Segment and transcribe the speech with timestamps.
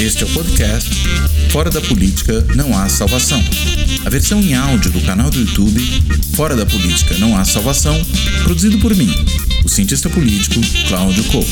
[0.00, 0.90] Este é o podcast
[1.50, 3.40] Fora da Política Não Há Salvação.
[4.04, 5.80] A versão em áudio do canal do YouTube
[6.34, 7.94] Fora da Política Não Há Salvação,
[8.42, 9.08] produzido por mim,
[9.64, 10.56] o cientista político
[10.88, 11.48] Cláudio Couto.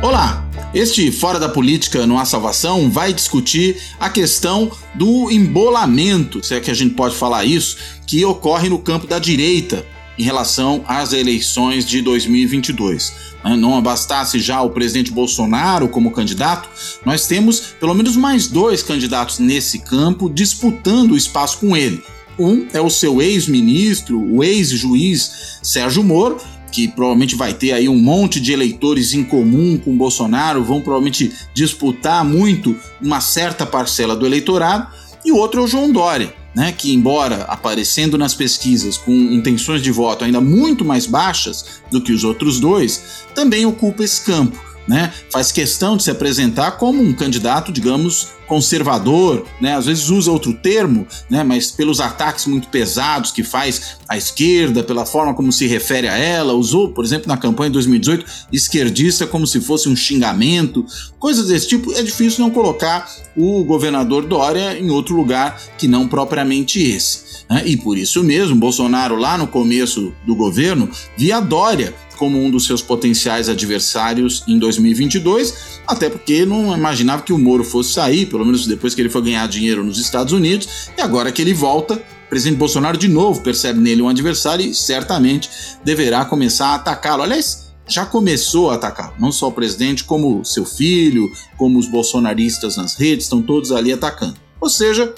[0.00, 0.48] Olá!
[0.72, 6.60] Este Fora da Política Não Há Salvação vai discutir a questão do embolamento, se é
[6.60, 7.76] que a gente pode falar isso,
[8.06, 9.84] que ocorre no campo da direita
[10.20, 13.29] em relação às eleições de 2022.
[13.44, 13.56] Né?
[13.56, 16.68] Não bastasse já o presidente Bolsonaro como candidato,
[17.04, 22.02] nós temos pelo menos mais dois candidatos nesse campo disputando o espaço com ele.
[22.38, 26.38] Um é o seu ex-ministro, o ex-juiz Sérgio Moro,
[26.70, 31.32] que provavelmente vai ter aí um monte de eleitores em comum com Bolsonaro, vão provavelmente
[31.52, 34.88] disputar muito uma certa parcela do eleitorado,
[35.24, 39.82] e o outro é o João Dória, né, que embora aparecendo nas pesquisas com intenções
[39.82, 44.69] de voto ainda muito mais baixas do que os outros dois, também ocupa esse campo
[44.90, 50.32] né, faz questão de se apresentar como um candidato, digamos, conservador, né, às vezes usa
[50.32, 55.52] outro termo, né, mas pelos ataques muito pesados que faz à esquerda, pela forma como
[55.52, 59.88] se refere a ela, usou, por exemplo, na campanha de 2018, esquerdista como se fosse
[59.88, 60.84] um xingamento,
[61.20, 66.08] coisas desse tipo, é difícil não colocar o governador Dória em outro lugar que não
[66.08, 67.44] propriamente esse.
[67.48, 67.62] Né?
[67.64, 72.66] E por isso mesmo, Bolsonaro, lá no começo do governo, via Dória como um dos
[72.66, 78.44] seus potenciais adversários em 2022, até porque não imaginava que o Moro fosse sair, pelo
[78.44, 81.94] menos depois que ele foi ganhar dinheiro nos Estados Unidos, e agora que ele volta,
[81.94, 85.48] o presidente Bolsonaro de novo percebe nele um adversário e certamente
[85.82, 87.22] deverá começar a atacá-lo.
[87.22, 92.76] Aliás, já começou a atacar, não só o presidente, como seu filho, como os bolsonaristas
[92.76, 94.36] nas redes, estão todos ali atacando.
[94.60, 95.14] Ou seja,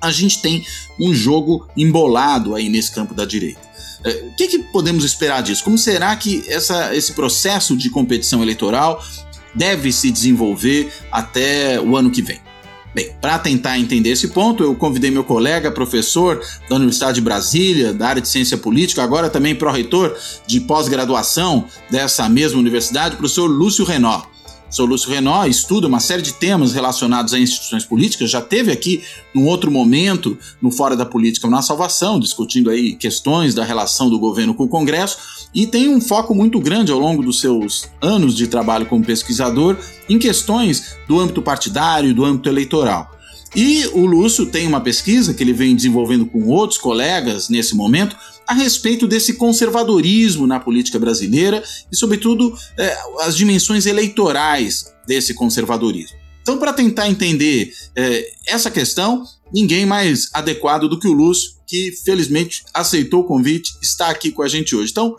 [0.00, 0.66] a gente tem
[0.98, 3.71] um jogo embolado aí nesse campo da direita.
[4.04, 5.62] É, o que, que, podemos esperar disso?
[5.62, 9.04] Como será que essa, esse processo de competição eleitoral
[9.54, 12.40] deve se desenvolver até o ano que vem?
[12.94, 17.92] Bem, para tentar entender esse ponto, eu convidei meu colega, professor da Universidade de Brasília,
[17.92, 20.14] da área de ciência política, agora também pró-reitor
[20.46, 24.31] de pós-graduação dessa mesma universidade, o professor Lúcio Renó.
[24.72, 29.02] Sou Lúcio Renó, estuda uma série de temas relacionados a instituições políticas, já teve aqui
[29.34, 34.18] num outro momento no Fora da Política na Salvação, discutindo aí questões da relação do
[34.18, 35.18] governo com o Congresso,
[35.54, 39.76] e tem um foco muito grande ao longo dos seus anos de trabalho como pesquisador
[40.08, 43.10] em questões do âmbito partidário, do âmbito eleitoral.
[43.54, 48.16] E o Lúcio tem uma pesquisa que ele vem desenvolvendo com outros colegas nesse momento
[48.46, 56.16] a respeito desse conservadorismo na política brasileira e, sobretudo, é, as dimensões eleitorais desse conservadorismo.
[56.40, 61.92] Então, para tentar entender é, essa questão, ninguém mais adequado do que o Lúcio, que
[62.04, 64.90] felizmente aceitou o convite, está aqui com a gente hoje.
[64.90, 65.14] Então,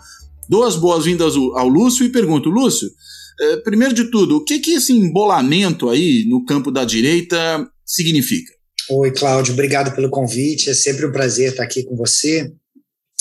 [0.49, 2.89] dou as boas-vindas ao Lúcio e pergunto, Lúcio,
[3.63, 8.53] primeiro de tudo, o que, que esse embolamento aí no campo da direita significa?
[8.89, 10.69] Oi, Cláudio, obrigado pelo convite.
[10.69, 12.51] É sempre um prazer estar aqui com você.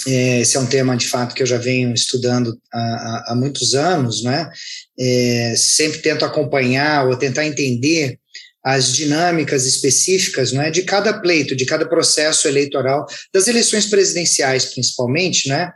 [0.07, 3.75] É, esse é um tema, de fato, que eu já venho estudando há, há muitos
[3.75, 4.51] anos, né?
[4.99, 8.19] É, sempre tento acompanhar ou tentar entender
[8.65, 15.49] as dinâmicas específicas né, de cada pleito, de cada processo eleitoral, das eleições presidenciais, principalmente,
[15.49, 15.73] né,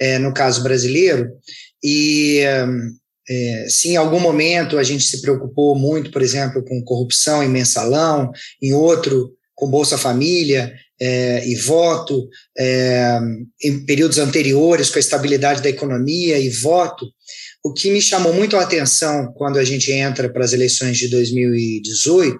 [0.00, 1.28] é, no caso brasileiro.
[1.82, 2.40] E
[3.28, 7.48] é, se em algum momento a gente se preocupou muito, por exemplo, com corrupção em
[7.48, 8.30] mensalão,
[8.62, 13.18] em outro com Bolsa Família, é, e voto, é,
[13.62, 17.06] em períodos anteriores, com a estabilidade da economia e voto,
[17.64, 21.08] o que me chamou muito a atenção quando a gente entra para as eleições de
[21.08, 22.38] 2018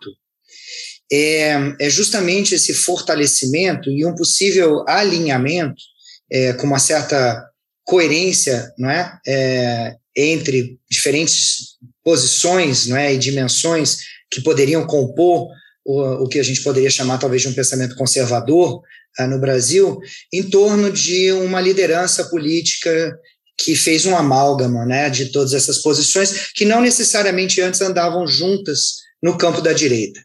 [1.11, 5.83] é, é justamente esse fortalecimento e um possível alinhamento
[6.31, 7.45] é, com uma certa
[7.85, 13.99] coerência não é, é entre diferentes posições não é, e dimensões
[14.31, 15.49] que poderiam compor
[15.85, 18.83] o, o que a gente poderia chamar talvez de um pensamento conservador
[19.19, 19.99] uh, no Brasil,
[20.33, 23.17] em torno de uma liderança política
[23.57, 28.97] que fez um amálgama né, de todas essas posições que não necessariamente antes andavam juntas
[29.23, 30.21] no campo da direita.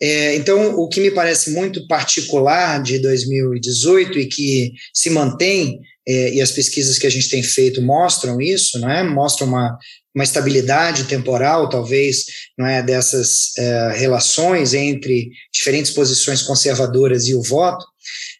[0.00, 6.34] É, então, o que me parece muito particular de 2018 e que se mantém, é,
[6.34, 9.78] e as pesquisas que a gente tem feito mostram isso, né, mostram uma
[10.16, 12.24] uma estabilidade temporal, talvez,
[12.56, 17.84] não é, dessas é, relações entre diferentes posições conservadoras e o voto,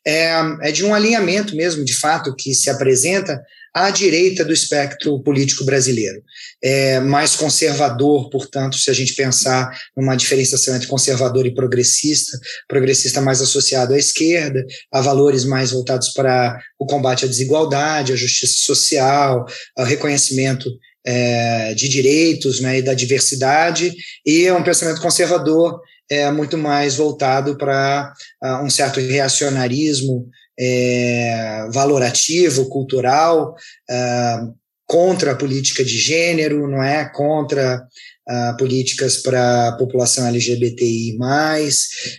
[0.07, 0.33] é,
[0.63, 3.39] é de um alinhamento mesmo, de fato, que se apresenta
[3.77, 6.23] à direita do espectro político brasileiro.
[6.65, 13.21] É mais conservador, portanto, se a gente pensar numa diferenciação entre conservador e progressista, progressista
[13.21, 18.65] mais associado à esquerda, a valores mais voltados para o combate à desigualdade, à justiça
[18.65, 19.45] social,
[19.77, 20.71] ao reconhecimento
[21.07, 23.95] é, de direitos né, e da diversidade,
[24.25, 25.79] e é um pensamento conservador
[26.11, 28.11] é, muito mais voltado para
[28.43, 33.55] uh, um certo reacionarismo é, valorativo, cultural,
[33.91, 34.55] uh,
[34.87, 37.11] contra a política de gênero, não é?
[37.13, 37.83] Contra
[38.29, 41.19] uh, políticas para a população LGBTI+,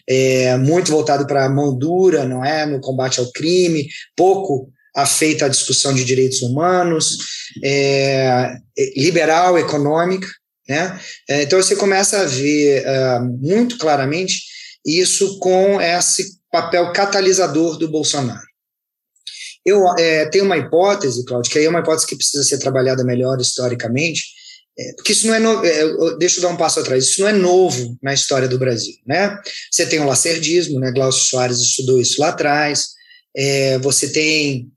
[0.08, 2.66] é, muito voltado para a mão dura, não é?
[2.66, 7.18] No combate ao crime, pouco afeita à discussão de direitos humanos,
[7.64, 8.56] é,
[8.96, 10.28] liberal econômica,
[10.68, 11.00] né?
[11.30, 14.42] É, então você começa a ver uh, muito claramente
[14.88, 18.48] isso com esse papel catalisador do Bolsonaro.
[19.66, 23.04] Eu é, tenho uma hipótese, Claudio, que aí é uma hipótese que precisa ser trabalhada
[23.04, 24.24] melhor historicamente,
[24.80, 27.28] é, porque isso não é, no, é, deixa eu dar um passo atrás, isso não
[27.28, 29.38] é novo na história do Brasil, né?
[29.70, 30.92] Você tem o lacerdismo, né?
[30.92, 32.92] Glaucio Soares estudou isso lá atrás,
[33.36, 34.72] é, você tem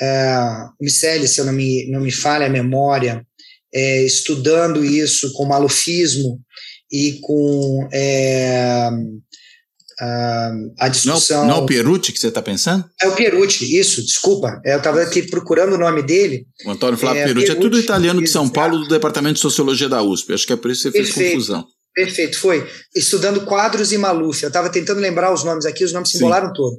[0.00, 0.38] é,
[0.80, 3.26] Miceli, se eu não me, não me falha a memória,
[3.74, 6.40] é, estudando isso com malufismo
[6.90, 7.88] e com
[10.00, 11.42] é, a, a discussão.
[11.42, 12.84] Não, não é o Perucci que você está pensando?
[13.00, 14.60] É o Perucci, isso, desculpa.
[14.64, 16.46] É, eu estava aqui procurando o nome dele.
[16.64, 19.40] O Antônio Flávio é, Perucci, Perucci, é tudo italiano de São Paulo, do Departamento de
[19.40, 20.32] Sociologia da USP.
[20.32, 21.32] Acho que é por isso que você fez Perfeito.
[21.32, 21.66] confusão.
[21.92, 22.66] Perfeito, foi.
[22.94, 24.42] Estudando quadros e Maluf.
[24.42, 26.76] Eu estava tentando lembrar os nomes aqui, os nomes se embolaram todo.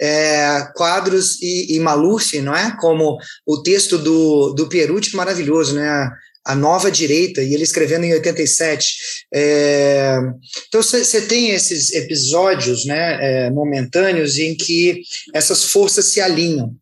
[0.00, 2.74] É, quadros e, e Maluf, não é?
[2.80, 6.10] Como o texto do, do Perucci maravilhoso, né?
[6.44, 8.94] A nova direita, e ele escrevendo em 87.
[9.32, 10.18] É,
[10.68, 15.00] então você tem esses episódios né, é, momentâneos em que
[15.32, 16.74] essas forças se alinham.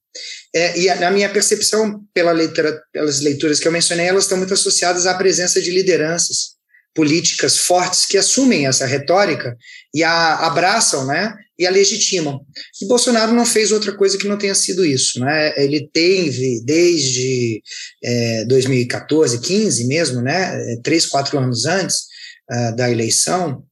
[0.55, 4.53] É, e na minha percepção, pela leitura, pelas leituras que eu mencionei, elas estão muito
[4.53, 6.52] associadas à presença de lideranças
[6.95, 9.57] políticas fortes que assumem essa retórica
[9.95, 12.41] e a abraçam, né, e a legitimam.
[12.81, 15.53] E Bolsonaro não fez outra coisa que não tenha sido isso, né?
[15.63, 17.63] Ele teve desde
[18.03, 21.97] é, 2014, 15 mesmo, né, é, três, quatro anos antes
[22.51, 23.65] uh, da eleição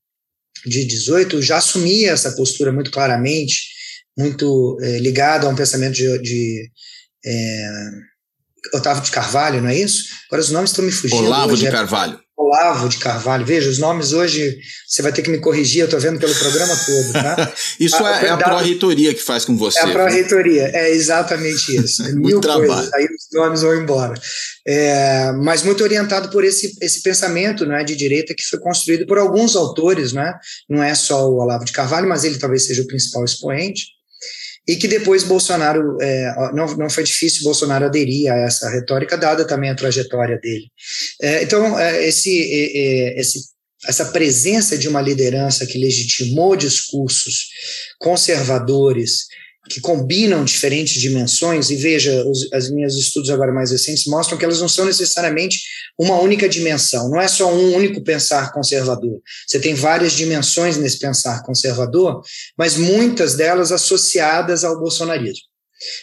[0.64, 3.60] de 18, já assumia essa postura muito claramente,
[4.16, 6.70] muito é, ligado a um pensamento de, de
[7.24, 7.70] é,
[8.74, 10.04] Otávio de Carvalho, não é isso?
[10.28, 11.24] Agora os nomes estão me fugindo.
[11.24, 12.20] Olavo de é Carvalho.
[12.40, 13.44] Olavo de Carvalho.
[13.44, 16.74] Veja, os nomes hoje, você vai ter que me corrigir, eu estou vendo pelo programa
[16.74, 17.52] todo, tá?
[17.78, 19.78] isso a, é, é a pró-reitoria que faz com você.
[19.78, 22.02] É a pró-reitoria, é exatamente isso.
[22.02, 22.66] É mil trabalho.
[22.66, 24.14] coisas, aí os nomes vão embora.
[24.66, 29.18] É, mas muito orientado por esse, esse pensamento né, de direita que foi construído por
[29.18, 30.34] alguns autores, né?
[30.68, 33.99] não é só o Olavo de Carvalho, mas ele talvez seja o principal expoente
[34.70, 39.44] e que depois Bolsonaro, é, não, não foi difícil Bolsonaro aderir a essa retórica, dada
[39.44, 40.68] também a trajetória dele.
[41.20, 42.38] É, então, é, esse,
[43.16, 43.40] esse,
[43.84, 47.48] essa presença de uma liderança que legitimou discursos
[47.98, 49.26] conservadores
[49.70, 54.44] que combinam diferentes dimensões, e veja, os as minhas estudos agora mais recentes mostram que
[54.44, 55.60] elas não são necessariamente
[55.98, 59.20] uma única dimensão, não é só um único pensar conservador.
[59.46, 62.20] Você tem várias dimensões nesse pensar conservador,
[62.58, 65.48] mas muitas delas associadas ao bolsonarismo.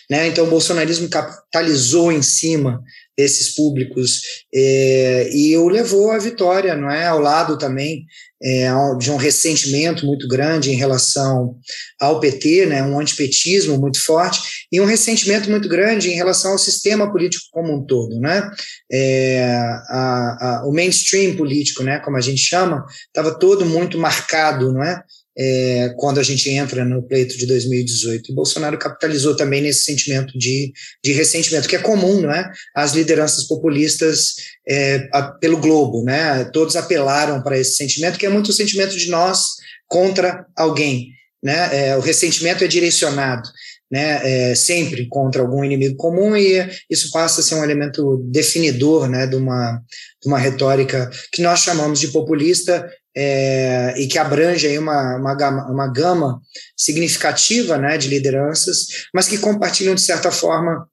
[0.10, 0.28] Né?
[0.28, 2.82] Então, o bolsonarismo capitalizou em cima
[3.18, 4.22] desses públicos
[4.54, 7.08] é, e o levou à vitória, não é?
[7.08, 8.06] Ao lado também
[8.42, 8.70] é,
[9.00, 11.58] de um ressentimento muito grande em relação
[12.00, 12.84] ao PT, né?
[12.84, 17.74] Um antipetismo muito forte e um ressentimento muito grande em relação ao sistema político como
[17.74, 18.48] um todo, né?
[18.92, 19.44] É,
[19.90, 22.00] a, a, o mainstream político, né?
[22.00, 25.02] Como a gente chama, estava todo muito marcado, não é?
[25.38, 28.32] É, quando a gente entra no pleito de 2018.
[28.32, 32.52] E Bolsonaro capitalizou também nesse sentimento de, de ressentimento, que é comum, não é?
[32.76, 34.34] As lideranças populistas
[34.68, 36.46] é, a, pelo globo, né?
[36.46, 41.10] Todos apelaram para esse sentimento, que é muito o sentimento de nós contra alguém,
[41.44, 41.90] né?
[41.90, 43.48] É, o ressentimento é direcionado.
[43.90, 49.08] Né, é, sempre contra algum inimigo comum e isso passa a ser um elemento definidor
[49.08, 49.82] né, de, uma,
[50.22, 52.86] de uma retórica que nós chamamos de populista
[53.20, 56.40] é, e que abrange aí uma, uma, gama, uma gama
[56.78, 60.88] significativa né, de lideranças, mas que compartilham, de certa forma,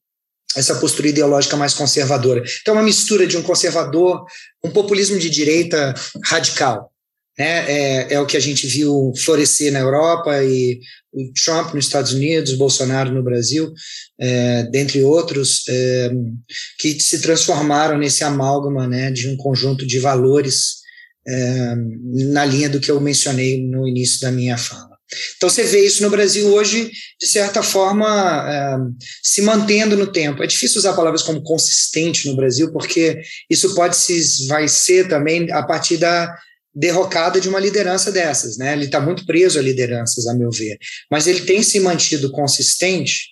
[0.57, 2.43] essa postura ideológica mais conservadora.
[2.63, 4.25] Então, é uma mistura de um conservador,
[4.65, 5.93] um populismo de direita
[6.25, 6.91] radical.
[7.39, 7.71] Né?
[7.71, 10.81] É, é o que a gente viu florescer na Europa e
[11.13, 13.71] o Trump nos Estados Unidos, Bolsonaro no Brasil,
[14.19, 16.11] é, dentre outros, é,
[16.79, 20.84] que se transformaram nesse amálgama né, de um conjunto de valores
[22.31, 24.95] na linha do que eu mencionei no início da minha fala.
[25.37, 26.91] Então você vê isso no Brasil hoje,
[27.21, 28.07] de certa forma,
[28.51, 28.77] é,
[29.23, 30.43] se mantendo no tempo.
[30.43, 35.51] É difícil usar palavras como consistente no Brasil, porque isso pode se vai ser também
[35.53, 36.35] a partir da
[36.75, 38.73] derrocada de uma liderança dessas, né?
[38.73, 40.77] Ele está muito preso a lideranças, a meu ver,
[41.11, 43.29] mas ele tem se mantido consistente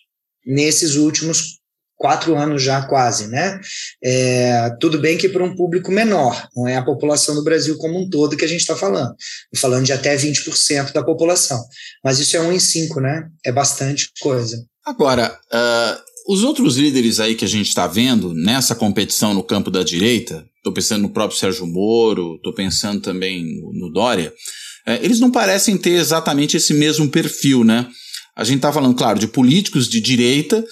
[0.46, 1.61] nesses últimos
[2.02, 3.60] quatro anos já quase, né?
[4.02, 7.96] É, tudo bem que para um público menor, não é a população do Brasil como
[7.96, 9.14] um todo que a gente está falando.
[9.56, 11.62] falando de até 20% da população.
[12.04, 13.28] Mas isso é um em cinco, né?
[13.46, 14.66] É bastante coisa.
[14.84, 19.70] Agora, uh, os outros líderes aí que a gente está vendo nessa competição no campo
[19.70, 24.34] da direita, estou pensando no próprio Sérgio Moro, estou pensando também no Dória,
[24.88, 27.86] uh, eles não parecem ter exatamente esse mesmo perfil, né?
[28.34, 30.64] A gente está falando, claro, de políticos de direita,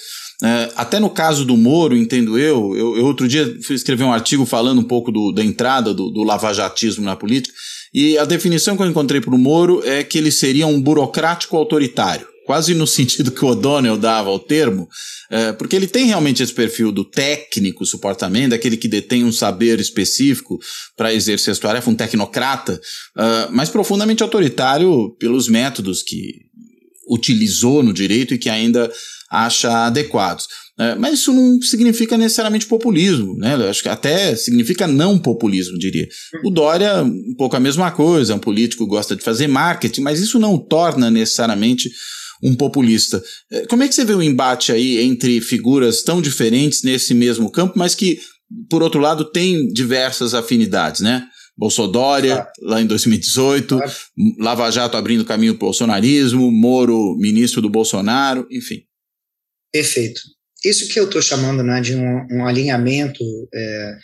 [0.42, 4.12] é, até no caso do Moro, entendo eu, eu, eu, outro dia fui escrever um
[4.12, 7.54] artigo falando um pouco do, da entrada do, do lavajatismo na política,
[7.92, 11.56] e a definição que eu encontrei para o Moro é que ele seria um burocrático
[11.56, 14.88] autoritário, quase no sentido que o O'Donnell dava ao termo,
[15.30, 19.78] é, porque ele tem realmente esse perfil do técnico, supostamente, daquele que detém um saber
[19.78, 20.58] específico
[20.96, 22.80] para exercer sua tarefa, um tecnocrata,
[23.18, 26.48] é, mas profundamente autoritário pelos métodos que
[27.10, 28.90] utilizou no direito e que ainda
[29.30, 30.48] acha adequados.
[30.78, 33.54] É, mas isso não significa necessariamente populismo, né?
[33.54, 36.08] Eu acho que até significa não populismo, diria.
[36.42, 40.00] O Dória, um pouco a mesma coisa, é um político que gosta de fazer marketing,
[40.00, 41.90] mas isso não o torna necessariamente
[42.42, 43.22] um populista.
[43.52, 47.50] É, como é que você vê o embate aí entre figuras tão diferentes nesse mesmo
[47.50, 48.18] campo, mas que,
[48.70, 51.24] por outro lado, têm diversas afinidades, né?
[51.56, 52.52] Bolsodória, ah.
[52.62, 53.92] lá em 2018, ah.
[54.38, 58.80] Lava Jato abrindo caminho para o bolsonarismo, Moro, ministro do Bolsonaro, enfim.
[59.72, 60.20] Perfeito.
[60.64, 63.24] Isso que eu estou chamando né, de um, um alinhamento
[63.54, 63.96] é,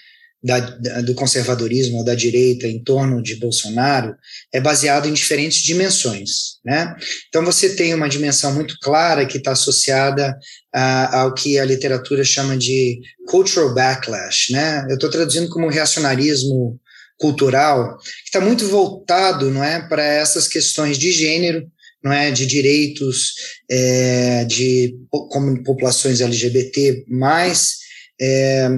[0.42, 4.14] da, da, do conservadorismo ou da direita em torno de Bolsonaro
[4.52, 6.58] é baseado em diferentes dimensões.
[6.64, 6.94] Né?
[7.28, 10.36] Então, você tem uma dimensão muito clara que está associada
[10.72, 14.52] a, ao que a literatura chama de cultural backlash.
[14.52, 14.86] Né?
[14.88, 16.80] Eu estou traduzindo como reacionarismo
[17.18, 21.66] cultural, que está muito voltado não é, para essas questões de gênero,
[22.06, 23.34] não é, de direitos
[23.68, 27.78] é, de como populações LGBT mais
[28.20, 28.68] é,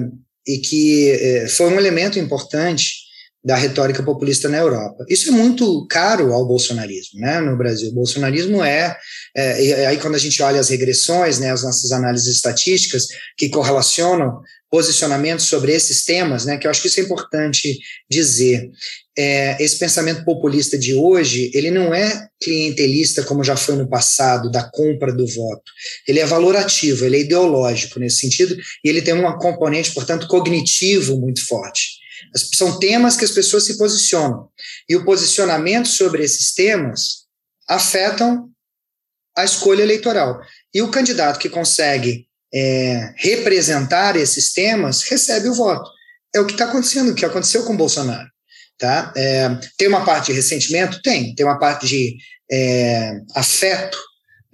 [0.47, 3.07] e que é, foi um elemento importante
[3.45, 5.05] da retórica populista na Europa.
[5.07, 7.89] Isso é muito caro ao bolsonarismo, né, no Brasil.
[7.89, 8.97] O bolsonarismo é,
[9.35, 13.05] é aí quando a gente olha as regressões, né, as nossas análises estatísticas
[13.37, 17.77] que correlacionam posicionamentos sobre esses temas, né, que eu acho que isso é importante
[18.09, 18.69] dizer.
[19.17, 24.51] É, esse pensamento populista de hoje, ele não é clientelista como já foi no passado,
[24.51, 25.71] da compra do voto.
[26.07, 31.19] Ele é valorativo, ele é ideológico nesse sentido, e ele tem um componente, portanto, cognitivo
[31.19, 31.97] muito forte.
[32.35, 34.47] São temas que as pessoas se posicionam.
[34.87, 37.25] E o posicionamento sobre esses temas
[37.67, 38.49] afetam
[39.35, 40.39] a escolha eleitoral.
[40.73, 45.89] E o candidato que consegue é, representar esses temas recebe o voto.
[46.33, 48.27] É o que está acontecendo, o que aconteceu com o Bolsonaro.
[48.77, 49.11] Tá?
[49.15, 51.01] É, tem uma parte de ressentimento?
[51.01, 51.35] Tem.
[51.35, 52.15] Tem uma parte de
[52.51, 53.97] é, afeto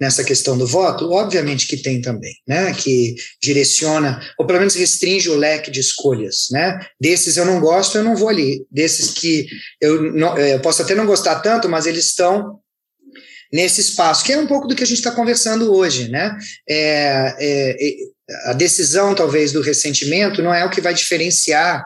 [0.00, 1.10] nessa questão do voto?
[1.12, 2.72] Obviamente que tem também, né?
[2.74, 6.78] Que direciona, ou pelo menos restringe o leque de escolhas, né?
[7.00, 8.66] Desses eu não gosto, eu não vou ali.
[8.70, 9.46] Desses que
[9.80, 12.58] eu, não, é, eu posso até não gostar tanto, mas eles estão
[13.52, 16.36] nesse espaço, que é um pouco do que a gente está conversando hoje, né?
[16.68, 21.84] É, é, é, a decisão, talvez, do ressentimento não é o que vai diferenciar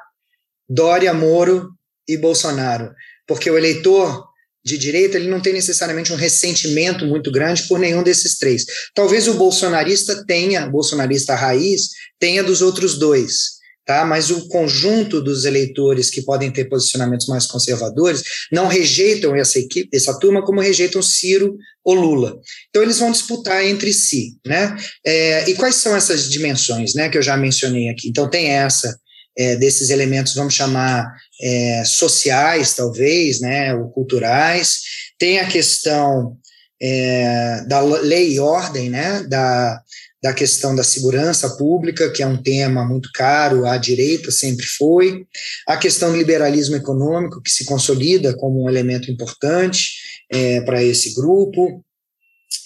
[0.68, 1.70] Dória, Moro
[2.08, 2.92] e Bolsonaro,
[3.26, 4.24] porque o eleitor
[4.64, 8.64] de direita ele não tem necessariamente um ressentimento muito grande por nenhum desses três.
[8.94, 11.88] Talvez o bolsonarista tenha, bolsonarista raiz,
[12.18, 13.59] tenha dos outros dois
[13.90, 14.04] tá?
[14.04, 19.88] Mas o conjunto dos eleitores que podem ter posicionamentos mais conservadores não rejeitam essa equipe,
[19.92, 22.38] essa turma, como rejeitam Ciro ou Lula.
[22.68, 24.76] Então eles vão disputar entre si, né?
[25.04, 27.08] É, e quais são essas dimensões, né?
[27.08, 28.08] Que eu já mencionei aqui.
[28.08, 28.96] Então tem essa
[29.36, 33.74] é, desses elementos, vamos chamar é, sociais, talvez, né?
[33.74, 34.82] Ou culturais.
[35.18, 36.36] Tem a questão
[36.80, 39.24] é, da lei e ordem, né?
[39.24, 39.82] Da
[40.22, 45.26] da questão da segurança pública, que é um tema muito caro à direita, sempre foi,
[45.66, 49.92] a questão do liberalismo econômico, que se consolida como um elemento importante
[50.30, 51.82] é, para esse grupo,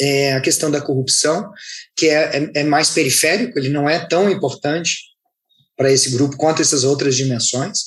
[0.01, 1.51] é, a questão da corrupção,
[1.97, 5.15] que é, é, é mais periférico, ele não é tão importante
[5.77, 7.79] para esse grupo quanto essas outras dimensões,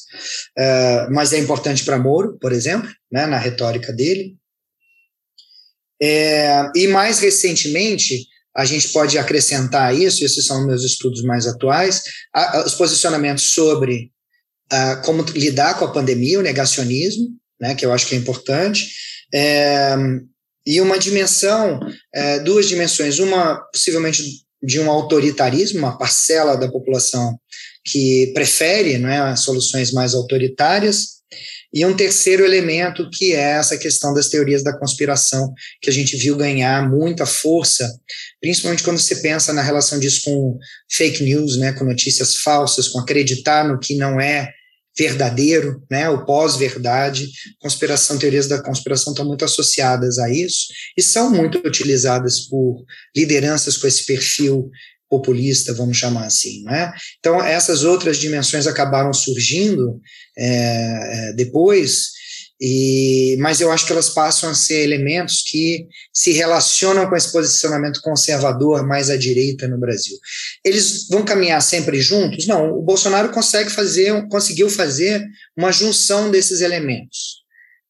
[0.58, 4.36] uh, mas é importante para Moro, por exemplo, né, na retórica dele.
[6.02, 12.02] É, e mais recentemente, a gente pode acrescentar isso, esses são meus estudos mais atuais,
[12.34, 14.12] a, a, os posicionamentos sobre
[14.72, 17.30] a, como lidar com a pandemia, o negacionismo,
[17.62, 18.90] né, que eu acho que é importante,
[19.32, 19.96] é,
[20.66, 21.80] e uma dimensão,
[22.14, 24.24] é, duas dimensões, uma possivelmente
[24.62, 27.40] de um autoritarismo, uma parcela da população
[27.86, 31.17] que prefere não é, soluções mais autoritárias,
[31.78, 36.18] E um terceiro elemento que é essa questão das teorias da conspiração, que a gente
[36.18, 37.88] viu ganhar muita força,
[38.42, 40.58] principalmente quando você pensa na relação disso com
[40.92, 44.52] fake news, né, com notícias falsas, com acreditar no que não é
[44.98, 47.30] verdadeiro, né, o pós-verdade,
[47.60, 50.66] conspiração, teorias da conspiração estão muito associadas a isso
[50.98, 52.84] e são muito utilizadas por
[53.16, 54.72] lideranças com esse perfil
[55.10, 56.92] populista, vamos chamar assim, né?
[57.20, 60.00] Então essas outras dimensões acabaram surgindo
[60.38, 62.12] é, é, depois,
[62.60, 67.32] e, mas eu acho que elas passam a ser elementos que se relacionam com esse
[67.32, 70.18] posicionamento conservador mais à direita no Brasil.
[70.66, 72.48] Eles vão caminhar sempre juntos?
[72.48, 75.24] Não, o Bolsonaro consegue fazer, conseguiu fazer
[75.56, 77.44] uma junção desses elementos,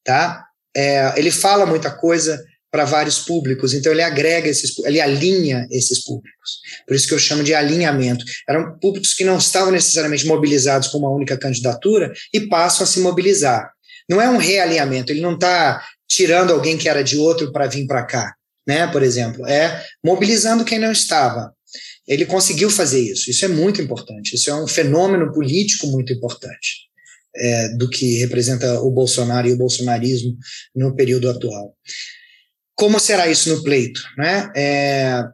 [0.04, 0.44] tá?
[0.76, 2.38] É, ele fala muita coisa
[2.70, 6.60] para vários públicos, então ele agrega esses, ele alinha esses públicos.
[6.86, 8.24] Por isso que eu chamo de alinhamento.
[8.48, 13.00] Eram públicos que não estavam necessariamente mobilizados com uma única candidatura e passam a se
[13.00, 13.70] mobilizar.
[14.08, 17.86] Não é um realinhamento, ele não está tirando alguém que era de outro para vir
[17.86, 18.34] para cá,
[18.66, 18.86] né?
[18.86, 21.52] Por exemplo, é mobilizando quem não estava.
[22.06, 23.30] Ele conseguiu fazer isso.
[23.30, 24.34] Isso é muito importante.
[24.34, 26.88] Isso é um fenômeno político muito importante.
[27.36, 30.34] É, do que representa o Bolsonaro e o bolsonarismo
[30.74, 31.76] no período atual.
[32.78, 34.00] Como será isso no pleito?
[34.16, 34.52] Né?
[34.56, 35.24] É,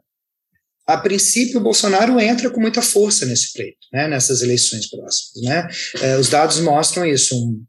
[0.86, 5.44] a princípio, o Bolsonaro entra com muita força nesse pleito, né, nessas eleições próximas.
[5.44, 5.68] Né?
[6.00, 7.62] É, os dados mostram isso, um,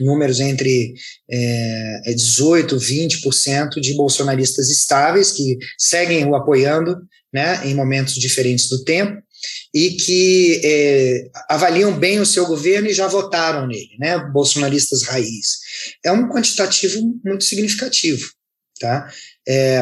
[0.00, 0.92] números entre
[1.30, 6.96] é, 18%, 20% de bolsonaristas estáveis que seguem o apoiando
[7.32, 9.22] né, em momentos diferentes do tempo
[9.72, 15.58] e que é, avaliam bem o seu governo e já votaram nele, né, bolsonaristas raiz.
[16.04, 18.24] É um quantitativo muito significativo.
[18.82, 19.08] Tá?
[19.46, 19.80] É,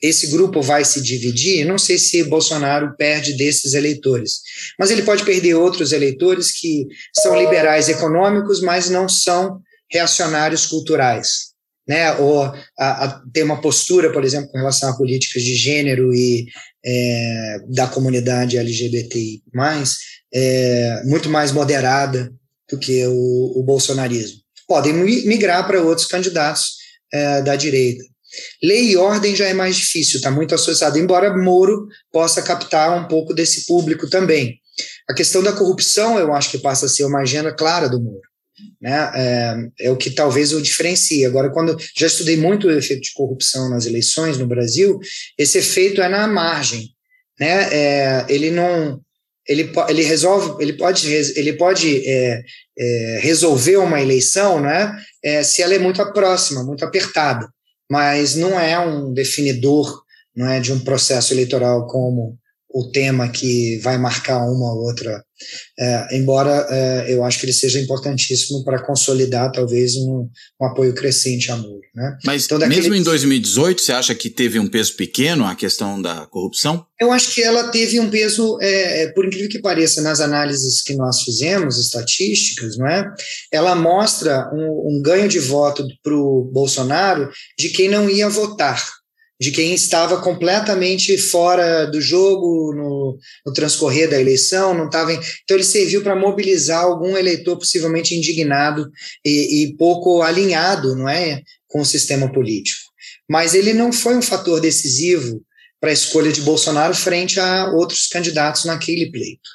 [0.00, 4.40] esse grupo vai se dividir, não sei se Bolsonaro perde desses eleitores,
[4.78, 9.60] mas ele pode perder outros eleitores que são liberais econômicos, mas não são
[9.90, 11.48] reacionários culturais,
[11.88, 12.14] né?
[12.18, 16.46] Ou a, a, ter uma postura, por exemplo, com relação a políticas de gênero e
[16.86, 19.42] é, da comunidade LGBTI+,
[20.32, 22.32] é, muito mais moderada
[22.70, 24.38] do que o, o bolsonarismo.
[24.68, 26.81] Podem migrar para outros candidatos
[27.12, 28.02] é, da direita.
[28.62, 33.06] Lei e ordem já é mais difícil, está muito associado, embora Moro possa captar um
[33.06, 34.58] pouco desse público também.
[35.08, 38.20] A questão da corrupção, eu acho que passa a ser uma agenda clara do Moro.
[38.80, 39.10] Né?
[39.14, 41.26] É, é, o que talvez o diferencie.
[41.26, 44.98] Agora, quando já estudei muito o efeito de corrupção nas eleições no Brasil,
[45.36, 46.88] esse efeito é na margem.
[47.38, 47.68] Né?
[47.72, 49.00] É, ele não.
[49.48, 52.42] Ele, ele resolve, ele pode, ele pode é,
[52.78, 57.48] é, resolver uma eleição né, é, se ela é muito próxima, muito apertada,
[57.90, 60.02] mas não é um definidor
[60.34, 62.38] não é, de um processo eleitoral como
[62.74, 65.22] o tema que vai marcar uma ou outra,
[65.78, 70.28] é, embora é, eu acho que ele seja importantíssimo para consolidar talvez um,
[70.60, 71.80] um, apoio crescente a Moro.
[71.94, 72.16] Né?
[72.24, 72.80] Mas então, daquele...
[72.80, 76.86] mesmo em 2018, você acha que teve um peso pequeno a questão da corrupção?
[77.00, 80.82] Eu acho que ela teve um peso, é, é por incrível que pareça, nas análises
[80.82, 83.04] que nós fizemos, estatísticas, não é?
[83.52, 89.01] ela mostra um, um ganho de voto para o Bolsonaro de quem não ia votar
[89.42, 95.12] de quem estava completamente fora do jogo no, no transcorrer da eleição, não estava.
[95.12, 98.88] Então ele serviu para mobilizar algum eleitor possivelmente indignado
[99.24, 102.82] e, e pouco alinhado, não é, com o sistema político.
[103.28, 105.42] Mas ele não foi um fator decisivo
[105.80, 109.50] para a escolha de Bolsonaro frente a outros candidatos naquele pleito.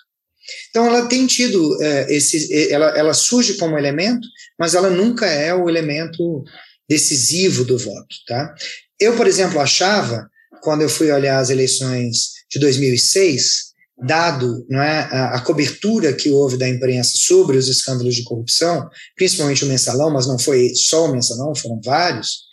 [0.70, 4.28] Então ela tem tido é, esse, ela, ela surge como elemento,
[4.60, 6.44] mas ela nunca é o elemento
[6.90, 8.54] decisivo do voto, tá?
[9.00, 10.30] Eu, por exemplo, achava,
[10.62, 16.30] quando eu fui olhar as eleições de 2006, dado não é, a, a, cobertura que
[16.30, 21.06] houve da imprensa sobre os escândalos de corrupção, principalmente o mensalão, mas não foi só
[21.06, 22.44] o mensalão, foram vários,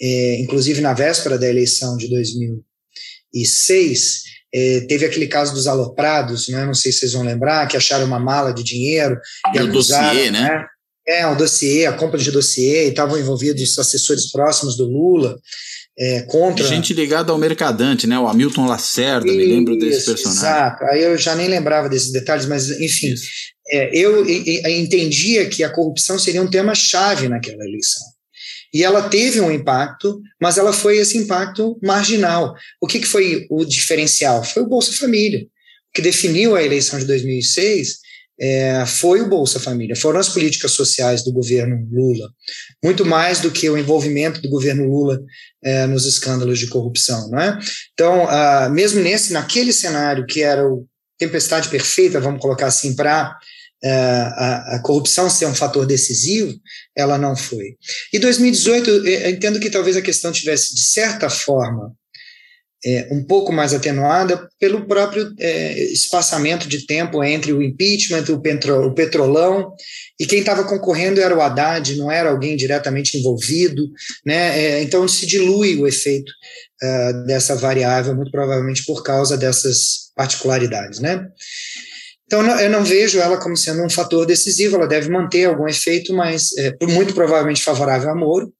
[0.00, 6.64] é, inclusive na véspera da eleição de 2006, é, teve aquele caso dos aloprados, né,
[6.64, 9.16] não sei se vocês vão lembrar, que acharam uma mala de dinheiro
[9.54, 10.40] e, acusaram, dossiê, né?
[10.40, 10.66] né?
[11.06, 15.38] É, o dossiê, a compra de dossiê, e estavam envolvidos assessores próximos do Lula
[15.98, 16.64] é, contra.
[16.66, 18.18] Gente ligada ao mercadante, né?
[18.18, 20.42] O Hamilton Lacerda, me lembro desse personagem.
[20.42, 23.14] Exato, aí eu já nem lembrava desses detalhes, mas enfim,
[23.70, 28.06] é, eu, eu entendia que a corrupção seria um tema-chave naquela eleição.
[28.72, 32.54] E ela teve um impacto, mas ela foi esse impacto marginal.
[32.80, 34.44] O que, que foi o diferencial?
[34.44, 35.46] Foi o Bolsa Família,
[35.94, 37.98] que definiu a eleição de 2006
[38.40, 42.30] é, foi o Bolsa Família, foram as políticas sociais do governo Lula,
[42.84, 45.20] muito mais do que o envolvimento do governo Lula
[45.64, 47.58] é, nos escândalos de corrupção, não é?
[47.92, 48.26] Então,
[48.70, 50.86] mesmo nesse, naquele cenário que era o
[51.18, 53.36] tempestade perfeita, vamos colocar assim, para
[53.82, 56.54] é, a, a, corrupção ser um fator decisivo,
[56.96, 57.76] ela não foi.
[58.12, 61.92] E 2018, eu entendo que talvez a questão tivesse, de certa forma,
[62.84, 68.40] é, um pouco mais atenuada pelo próprio é, espaçamento de tempo entre o impeachment, o,
[68.40, 69.72] petro, o petrolão,
[70.18, 73.88] e quem estava concorrendo era o Haddad, não era alguém diretamente envolvido,
[74.24, 74.58] né?
[74.58, 76.30] É, então se dilui o efeito
[76.82, 81.26] uh, dessa variável, muito provavelmente por causa dessas particularidades, né?
[82.26, 86.14] Então, eu não vejo ela como sendo um fator decisivo, ela deve manter algum efeito,
[86.14, 88.52] mas é, muito provavelmente favorável a Moro,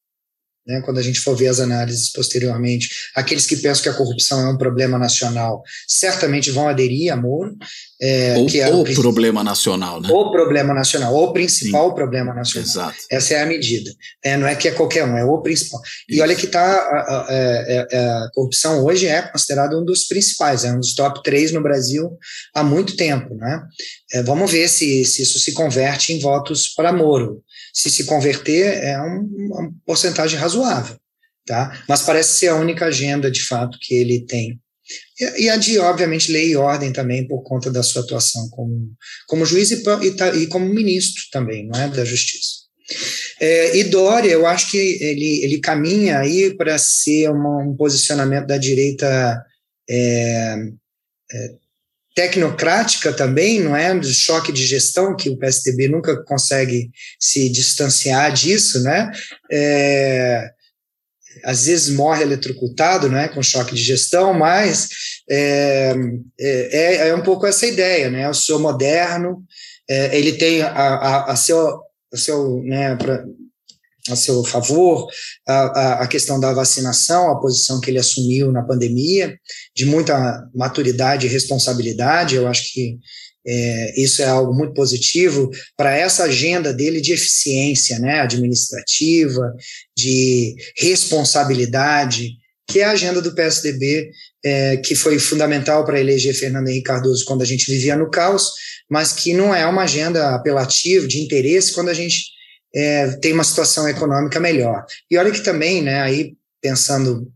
[0.69, 4.41] né, quando a gente for ver as análises posteriormente, aqueles que pensam que a corrupção
[4.41, 7.57] é um problema nacional certamente vão aderir a Moro.
[8.01, 10.09] É, ou que é o, o problema nacional, né?
[10.13, 11.95] O problema nacional, ou o principal Sim.
[11.95, 12.69] problema nacional.
[12.69, 12.97] Exato.
[13.11, 13.91] Essa é a medida.
[14.23, 15.81] É, não é que é qualquer um, é o principal.
[16.09, 16.23] E Isso.
[16.23, 20.71] olha que tá, a, a, é, a, corrupção hoje é considerada um dos principais, é
[20.71, 22.17] um dos top três no Brasil
[22.55, 23.35] há muito tempo.
[23.35, 23.63] Né?
[24.13, 28.83] É, vamos ver se, se isso se converte em votos para Moro se se converter,
[28.85, 30.97] é um, uma porcentagem razoável,
[31.47, 31.83] tá?
[31.89, 34.61] Mas parece ser a única agenda, de fato, que ele tem.
[35.21, 38.91] E, e a de, obviamente, lei e ordem também, por conta da sua atuação como,
[39.27, 42.69] como juiz e, e, e como ministro também, não é, da Justiça.
[43.41, 48.47] É, e Dória, eu acho que ele, ele caminha aí para ser uma, um posicionamento
[48.47, 49.45] da direita
[49.89, 50.57] é,
[51.33, 51.55] é,
[52.19, 53.95] tecnocrática também, não é?
[53.95, 59.09] Do choque de gestão, que o PSDB nunca consegue se distanciar disso, né?
[59.49, 60.51] É,
[61.45, 64.89] às vezes morre eletrocutado, né, com choque de gestão, mas
[65.31, 65.95] é,
[66.41, 68.29] é, é um pouco essa ideia, né?
[68.29, 69.45] O senhor moderno,
[69.89, 71.81] é, ele tem a, a, a seu,
[72.13, 73.25] a seu né, pra,
[74.11, 75.07] a seu favor,
[75.47, 79.39] a, a, questão da vacinação, a posição que ele assumiu na pandemia,
[79.75, 82.99] de muita maturidade e responsabilidade, eu acho que
[83.47, 89.55] é, isso é algo muito positivo para essa agenda dele de eficiência né, administrativa,
[89.97, 92.33] de responsabilidade,
[92.69, 94.11] que é a agenda do PSDB,
[94.45, 98.53] é, que foi fundamental para eleger Fernando Henrique Cardoso quando a gente vivia no caos,
[98.91, 102.38] mas que não é uma agenda apelativa, de interesse, quando a gente
[102.75, 104.85] é, tem uma situação econômica melhor.
[105.11, 107.31] E olha que também, né, aí pensando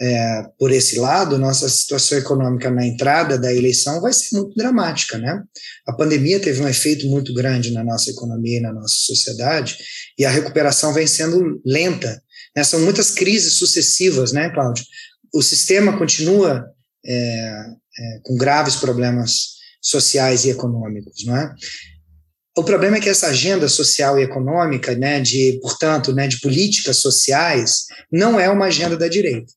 [0.00, 5.18] é, por esse lado, nossa situação econômica na entrada da eleição vai ser muito dramática,
[5.18, 5.42] né?
[5.86, 9.76] A pandemia teve um efeito muito grande na nossa economia e na nossa sociedade,
[10.16, 12.22] e a recuperação vem sendo lenta.
[12.56, 12.62] Né?
[12.62, 14.84] São muitas crises sucessivas, né, Cláudio?
[15.34, 16.64] O sistema continua
[17.04, 21.52] é, é, com graves problemas sociais e econômicos, não é?
[22.58, 26.96] O problema é que essa agenda social e econômica, né, de, portanto, né, de políticas
[26.96, 29.52] sociais, não é uma agenda da direita.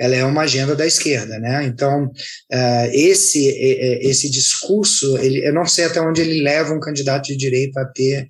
[0.00, 1.64] Ela é uma agenda da esquerda, né?
[1.64, 3.48] Então, uh, esse
[4.00, 7.84] esse discurso, ele, eu não sei até onde ele leva um candidato de direita a
[7.84, 8.28] ter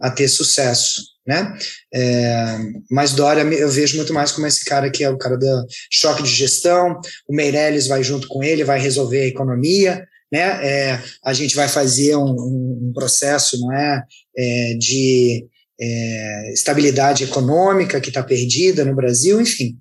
[0.00, 1.56] a ter sucesso, né?
[1.94, 2.58] É,
[2.90, 6.22] mas Dória eu vejo muito mais como esse cara que é o cara do choque
[6.22, 6.98] de gestão.
[7.28, 10.66] O Meirelles vai junto com ele, vai resolver a economia né?
[10.66, 14.02] É, a gente vai fazer um, um processo, não é,
[14.36, 15.46] é de
[15.80, 19.76] é, estabilidade econômica que está perdida no Brasil, enfim,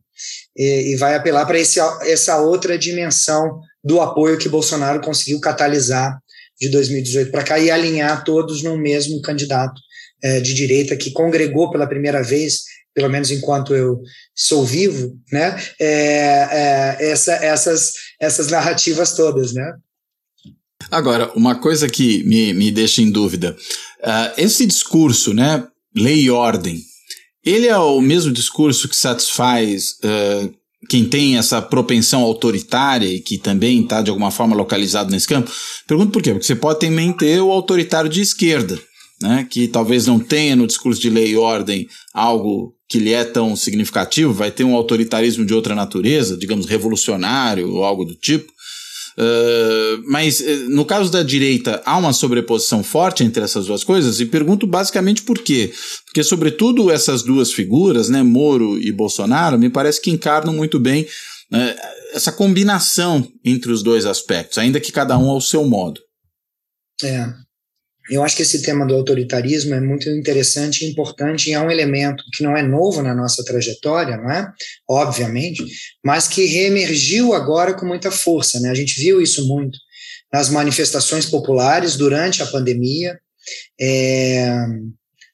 [0.55, 6.17] e, e vai apelar para essa outra dimensão do apoio que Bolsonaro conseguiu catalisar
[6.59, 9.79] de 2018 para cá e alinhar todos no mesmo candidato
[10.21, 14.01] é, de direita que congregou pela primeira vez pelo menos enquanto eu
[14.35, 15.55] sou vivo, né?
[15.79, 19.73] É, é, essa, essas, essas narrativas todas, né?
[20.91, 23.55] Agora, uma coisa que me, me deixa em dúvida:
[24.01, 26.81] uh, esse discurso, né, lei e ordem,
[27.43, 30.53] ele é o mesmo discurso que satisfaz uh,
[30.87, 35.51] quem tem essa propensão autoritária e que também está de alguma forma localizado nesse campo?
[35.87, 36.31] Pergunto por quê?
[36.31, 38.79] Porque você pode também ter o autoritário de esquerda,
[39.21, 43.23] né, que talvez não tenha no discurso de lei e ordem algo que lhe é
[43.23, 48.51] tão significativo, vai ter um autoritarismo de outra natureza, digamos revolucionário ou algo do tipo,
[49.19, 54.21] Uh, mas uh, no caso da direita, há uma sobreposição forte entre essas duas coisas?
[54.21, 55.73] E pergunto basicamente por quê?
[56.05, 61.03] Porque, sobretudo, essas duas figuras, né, Moro e Bolsonaro, me parece que encarnam muito bem
[61.03, 61.79] uh,
[62.13, 65.99] essa combinação entre os dois aspectos, ainda que cada um ao seu modo.
[67.03, 67.27] É,
[68.10, 71.69] eu acho que esse tema do autoritarismo é muito interessante e importante e é um
[71.69, 74.52] elemento que não é novo na nossa trajetória, não é?
[74.89, 75.63] Obviamente,
[76.04, 78.69] mas que reemergiu agora com muita força, né?
[78.69, 79.78] A gente viu isso muito
[80.32, 83.19] nas manifestações populares durante a pandemia,
[83.80, 84.54] é,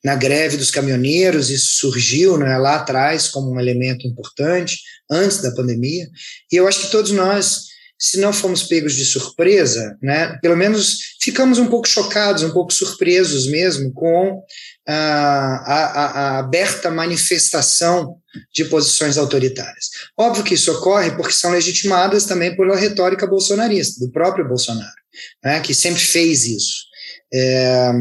[0.03, 4.77] na greve dos caminhoneiros, isso surgiu né, lá atrás como um elemento importante,
[5.09, 6.07] antes da pandemia,
[6.51, 11.15] e eu acho que todos nós se não fomos pegos de surpresa, né, pelo menos
[11.21, 14.43] ficamos um pouco chocados, um pouco surpresos mesmo com
[14.87, 18.17] a, a, a aberta manifestação
[18.53, 19.89] de posições autoritárias.
[20.17, 24.95] Óbvio que isso ocorre porque são legitimadas também pela retórica bolsonarista, do próprio Bolsonaro,
[25.43, 26.85] né, que sempre fez isso.
[27.33, 27.91] É,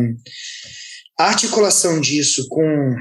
[1.19, 2.97] a articulação disso com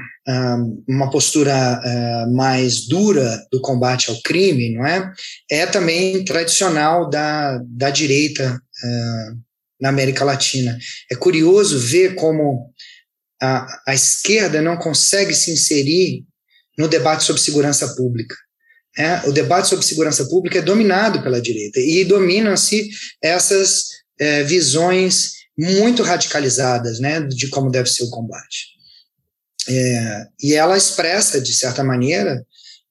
[0.88, 5.12] uma postura uh, mais dura do combate ao crime, não é?
[5.50, 9.38] É também tradicional da, da direita uh,
[9.80, 10.78] na América Latina.
[11.10, 12.72] É curioso ver como
[13.42, 16.24] a, a esquerda não consegue se inserir
[16.78, 18.34] no debate sobre segurança pública.
[18.96, 22.88] É, o debate sobre segurança pública é dominado pela direita e dominam-se
[23.20, 23.86] essas
[24.18, 28.74] é, visões muito radicalizadas né, de como deve ser o combate.
[29.68, 32.44] É, e ela expressa, de certa maneira,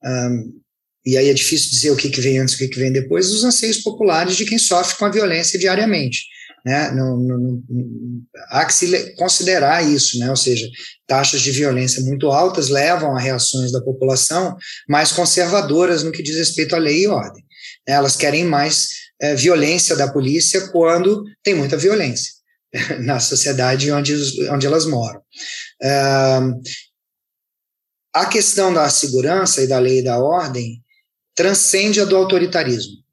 [0.04, 0.62] um,
[1.06, 2.92] e aí é difícil dizer o que, que vem antes e o que, que vem
[2.92, 6.24] depois, os anseios populares de quem sofre com a violência diariamente.
[6.66, 6.92] Né?
[6.92, 7.62] Não,
[8.50, 10.30] há que se considerar isso, né?
[10.30, 10.66] ou seja,
[11.06, 14.56] taxas de violência muito altas levam a reações da população
[14.88, 17.44] mais conservadoras no que diz respeito à lei e ordem.
[17.86, 18.88] Elas querem mais
[19.22, 22.32] é, violência da polícia quando tem muita violência
[23.02, 24.14] na sociedade onde,
[24.50, 25.22] onde elas moram.
[28.14, 30.82] a questão da segurança e da lei e da ordem
[31.36, 33.04] transcende a do autoritarismo.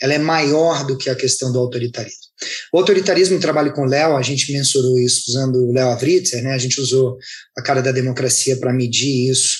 [0.00, 2.30] Ela é maior do que a questão do autoritarismo.
[2.72, 6.54] O autoritarismo, trabalho com o Léo, a gente mensurou isso usando o Léo Avritzer, né?
[6.54, 7.18] a gente usou
[7.56, 9.58] a cara da democracia para medir isso,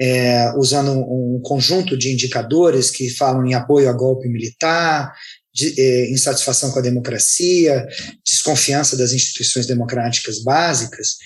[0.00, 5.12] é, usando um conjunto de indicadores que falam em apoio a golpe militar,
[5.54, 7.86] de, é, insatisfação com a democracia,
[8.24, 11.16] desconfiança das instituições democráticas básicas,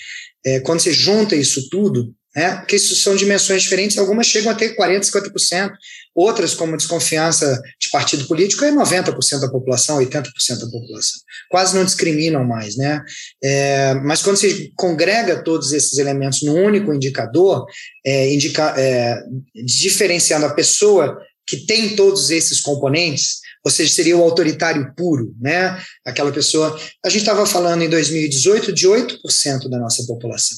[0.45, 4.55] é, quando você junta isso tudo, né, porque isso são dimensões diferentes, algumas chegam a
[4.55, 5.71] ter 40%, 50%,
[6.13, 10.23] outras, como desconfiança de partido político, é 90% da população, 80%
[10.59, 11.19] da população.
[11.49, 13.03] Quase não discriminam mais, né?
[13.43, 17.65] É, mas quando você congrega todos esses elementos num único indicador,
[18.05, 19.19] é, indica, é,
[19.65, 25.81] diferenciando a pessoa que tem todos esses componentes, ou seja, seria o autoritário puro, né?
[26.05, 26.79] Aquela pessoa.
[27.05, 30.57] A gente estava falando em 2018 de 8% da nossa população.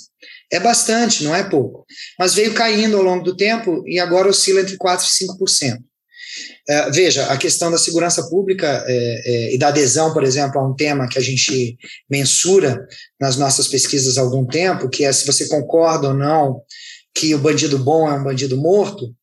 [0.51, 1.85] É bastante, não é pouco.
[2.17, 5.77] Mas veio caindo ao longo do tempo e agora oscila entre 4% e 5%.
[6.67, 10.67] É, veja, a questão da segurança pública é, é, e da adesão, por exemplo, a
[10.67, 11.77] um tema que a gente
[12.09, 12.85] mensura
[13.19, 16.61] nas nossas pesquisas há algum tempo, que é se você concorda ou não
[17.13, 19.13] que o bandido bom é um bandido morto,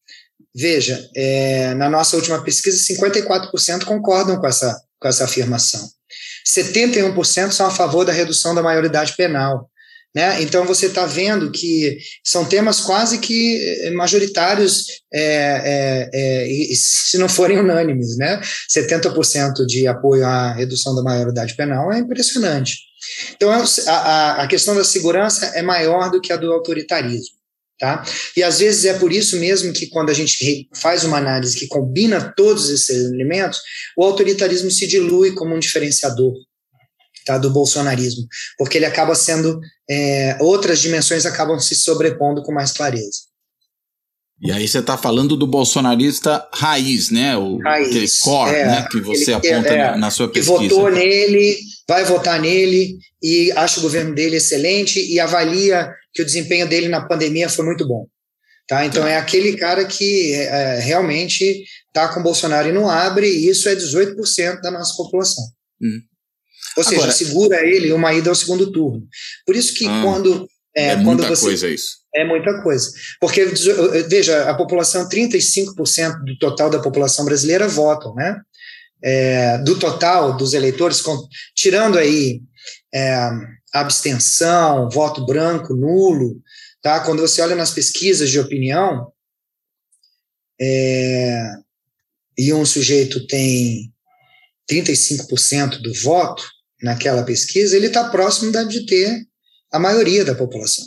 [0.59, 5.87] Veja, é, na nossa última pesquisa, 54% concordam com essa, com essa afirmação.
[6.49, 9.69] 71% são a favor da redução da maioridade penal.
[10.15, 10.41] Né?
[10.43, 17.19] Então, você está vendo que são temas quase que eh, majoritários, é, é, é, se
[17.19, 18.17] não forem unânimes.
[18.17, 18.41] Né?
[18.75, 22.79] 70% de apoio à redução da maioridade penal é impressionante.
[23.35, 27.36] Então, a, a questão da segurança é maior do que a do autoritarismo.
[27.79, 28.03] Tá?
[28.35, 31.67] E às vezes é por isso mesmo que quando a gente faz uma análise que
[31.67, 33.61] combina todos esses elementos,
[33.95, 36.33] o autoritarismo se dilui como um diferenciador
[37.27, 39.61] tá, do bolsonarismo, porque ele acaba sendo
[39.91, 43.27] é, outras dimensões acabam se sobrepondo com mais clareza.
[44.41, 47.37] E aí você está falando do bolsonarista raiz, né?
[47.37, 48.89] O, raiz, aquele core é, né?
[48.91, 50.59] que você aponta é, na, na sua pesquisa.
[50.59, 51.59] Que votou nele,
[51.89, 56.89] vai votar nele e acha o governo dele excelente e avalia que o desempenho dele
[56.89, 58.07] na pandemia foi muito bom.
[58.67, 58.85] Tá?
[58.85, 63.29] Então é aquele cara que é, é realmente está com o Bolsonaro e não abre,
[63.29, 65.45] e isso é 18% da nossa população.
[65.81, 66.01] Hum.
[66.77, 69.07] Ou seja, Agora, segura ele uma ida ao segundo turno.
[69.45, 70.49] Por isso que ah, quando.
[70.75, 71.99] É, é quando muita você, coisa isso.
[72.15, 72.91] É muita coisa.
[73.21, 73.47] Porque,
[74.09, 78.41] veja, a população, 35% do total da população brasileira votam, né?
[79.03, 81.17] É, do total dos eleitores, com,
[81.55, 82.41] tirando aí
[82.93, 83.31] é,
[83.81, 86.41] abstenção, voto branco, nulo,
[86.83, 87.01] tá?
[87.01, 89.13] Quando você olha nas pesquisas de opinião,
[90.61, 91.53] é,
[92.39, 93.93] e um sujeito tem
[94.71, 96.45] 35% do voto
[96.83, 99.27] naquela pesquisa, ele está próximo de ter
[99.73, 100.85] a maioria da população,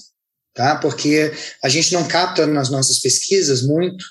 [0.53, 0.75] tá?
[0.75, 1.31] Porque
[1.63, 4.03] a gente não capta nas nossas pesquisas muito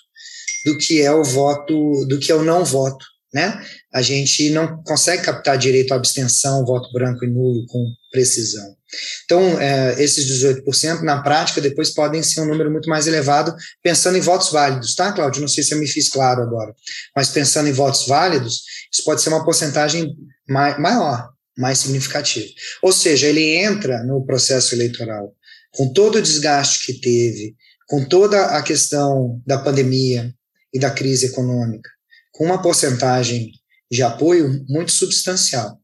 [0.64, 3.64] do que é o voto, do que é o não voto, né?
[3.92, 8.76] A gente não consegue captar direito à abstenção, voto branco e nulo com precisão.
[9.24, 14.16] Então, é, esses 18%, na prática, depois podem ser um número muito mais elevado, pensando
[14.16, 15.40] em votos válidos, tá, Cláudio?
[15.40, 16.74] Não sei se eu me fiz claro agora,
[17.14, 20.16] mas pensando em votos válidos, isso pode ser uma porcentagem
[20.48, 22.46] maior, mais significativa.
[22.82, 25.34] Ou seja, ele entra no processo eleitoral
[25.70, 27.54] com todo o desgaste que teve,
[27.86, 30.32] com toda a questão da pandemia
[30.72, 31.90] e da crise econômica,
[32.32, 33.52] com uma porcentagem
[33.90, 35.78] de apoio muito substancial.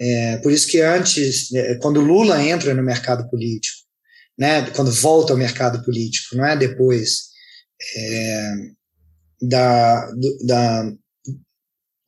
[0.00, 3.78] É, por isso que antes, é, quando Lula entra no mercado político,
[4.38, 7.28] né, quando volta ao mercado político, não é depois
[7.96, 8.52] é,
[9.42, 10.10] da,
[10.46, 10.92] da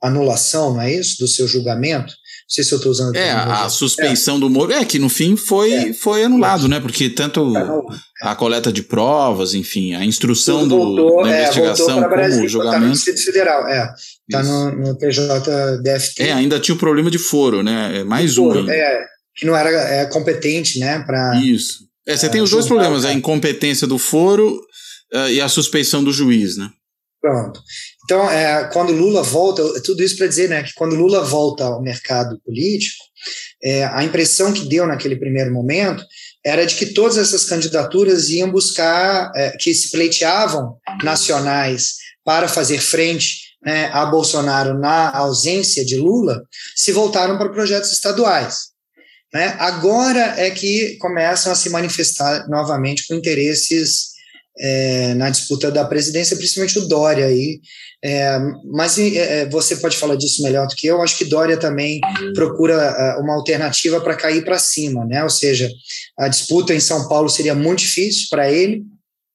[0.03, 2.13] anulação, não é isso, do seu julgamento,
[2.51, 3.15] não sei se eu estou usando.
[3.15, 4.41] É, a, suspensão é.
[4.41, 4.73] do Moro.
[4.73, 5.93] É, que no fim foi, é.
[5.93, 6.81] foi anulado, né?
[6.81, 7.53] Porque tanto
[8.23, 12.49] a coleta de provas, enfim, a instrução voltou, do, da é, investigação como Brasil, o
[12.49, 12.81] julgamento.
[12.81, 13.95] Tá no Distrito Federal, é.
[14.29, 16.23] Está no, no TJDFT.
[16.23, 18.01] É, ainda tinha o problema de foro, né?
[18.01, 18.69] É mais um.
[18.69, 21.01] É, que não era é, competente, né?
[21.05, 21.89] Pra, Isso.
[22.07, 24.61] É, você tem os dois problemas, a incompetência do foro
[25.15, 26.69] uh, e a suspeição do juiz, né?
[27.21, 27.61] Pronto.
[28.05, 31.83] Então, é, quando Lula volta, tudo isso para dizer né, que quando Lula volta ao
[31.83, 33.05] mercado político,
[33.63, 36.03] é, a impressão que deu naquele primeiro momento
[36.45, 42.81] era de que todas essas candidaturas iam buscar, é, que se pleiteavam nacionais para fazer
[42.81, 46.43] frente né, a Bolsonaro na ausência de Lula,
[46.75, 48.71] se voltaram para projetos estaduais.
[49.33, 49.55] Né?
[49.59, 54.10] Agora é que começam a se manifestar novamente com interesses
[54.59, 57.61] é, na disputa da presidência, principalmente o Dória aí.
[58.03, 58.39] É,
[58.73, 61.03] mas é, você pode falar disso melhor do que eu.
[61.03, 62.01] Acho que Dória também
[62.35, 65.23] procura é, uma alternativa para cair para cima, né?
[65.23, 65.71] Ou seja,
[66.19, 68.83] a disputa em São Paulo seria muito difícil para ele,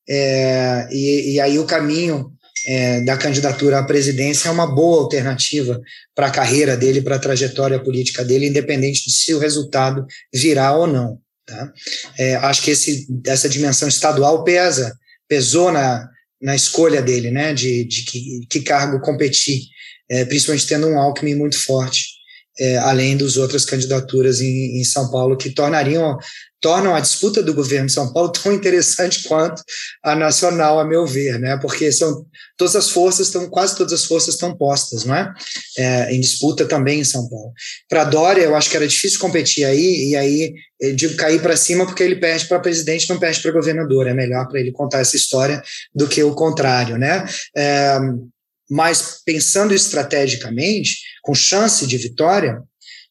[0.08, 2.32] é, e, e, aí o caminho
[2.68, 5.80] é, da candidatura à presidência é uma boa alternativa
[6.14, 10.76] para a carreira dele, para a trajetória política dele, independente de se o resultado virá
[10.76, 11.20] ou não.
[11.48, 11.72] Tá?
[12.42, 14.92] acho que esse, essa dimensão estadual pesa
[15.28, 16.08] pesou na,
[16.42, 19.62] na escolha dele, né, de, de que, que cargo competir,
[20.10, 22.16] é, principalmente tendo um Alckmin muito forte,
[22.60, 26.18] é, além das outras candidaturas em, em, São Paulo, que tornariam
[26.66, 29.62] tornam a disputa do governo de São Paulo tão interessante quanto
[30.04, 31.56] a nacional, a meu ver, né?
[31.62, 32.26] Porque são
[32.58, 35.32] todas as forças estão quase todas as forças estão postas, não é?
[35.78, 37.54] é em disputa também em São Paulo.
[37.88, 40.56] Para Dória, eu acho que era difícil competir aí e aí
[40.96, 44.08] digo cair para cima porque ele perde para presidente, não perde para governador.
[44.08, 45.62] É melhor para ele contar essa história
[45.94, 47.28] do que o contrário, né?
[47.56, 48.00] É,
[48.72, 52.60] mas pensando estrategicamente, com chance de vitória,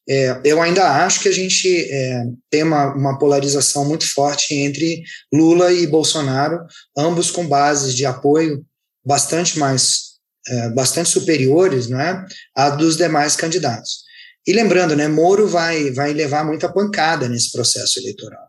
[0.09, 5.03] é, eu ainda acho que a gente é, tem uma, uma, polarização muito forte entre
[5.33, 6.59] Lula e Bolsonaro,
[6.97, 8.64] ambos com bases de apoio
[9.05, 14.05] bastante mais, é, bastante superiores, não é, a dos demais candidatos.
[14.47, 18.47] E lembrando, né, Moro vai, vai levar muita pancada nesse processo eleitoral.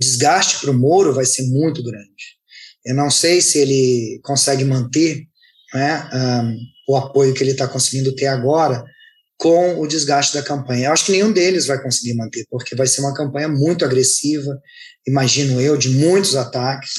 [0.00, 2.38] Desgaste para o Moro vai ser muito grande.
[2.84, 5.26] Eu não sei se ele consegue manter
[5.74, 6.56] né, um,
[6.88, 8.82] o apoio que ele está conseguindo ter agora
[9.42, 10.86] com o desgaste da campanha.
[10.86, 14.56] Eu acho que nenhum deles vai conseguir manter, porque vai ser uma campanha muito agressiva,
[15.04, 16.92] imagino eu, de muitos ataques.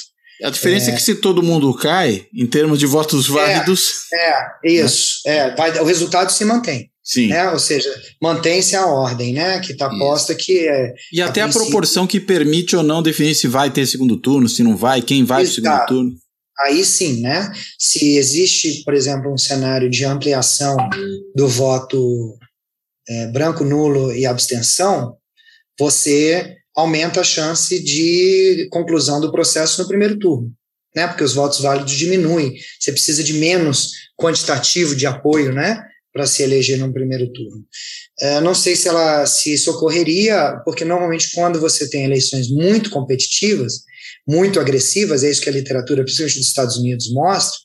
[0.43, 4.11] A diferença é, é que se todo mundo cai, em termos de votos válidos.
[4.13, 5.21] É, é isso.
[5.25, 5.37] Né?
[5.37, 6.89] É, vai, o resultado se mantém.
[7.01, 7.27] Sim.
[7.27, 7.49] Né?
[7.49, 7.89] Ou seja,
[8.21, 9.61] mantém-se a ordem, né?
[9.61, 10.93] Que está posta que é.
[11.13, 14.49] E até a, a proporção que permite ou não definir se vai ter segundo turno,
[14.49, 16.22] se não vai, quem vai para o segundo turno
[16.59, 17.51] aí sim, né?
[17.77, 20.77] Se existe, por exemplo, um cenário de ampliação
[21.35, 22.37] do voto
[23.07, 25.17] é, branco, nulo e abstenção,
[25.77, 30.51] você aumenta a chance de conclusão do processo no primeiro turno,
[30.95, 31.07] né?
[31.07, 32.55] Porque os votos válidos diminuem.
[32.79, 35.83] Você precisa de menos quantitativo de apoio, né?
[36.11, 37.65] Para se eleger no primeiro turno.
[38.19, 42.89] É, não sei se ela se isso ocorreria, porque normalmente quando você tem eleições muito
[42.91, 43.83] competitivas,
[44.27, 47.59] muito agressivas, é isso que a literatura, principalmente dos Estados Unidos, mostra,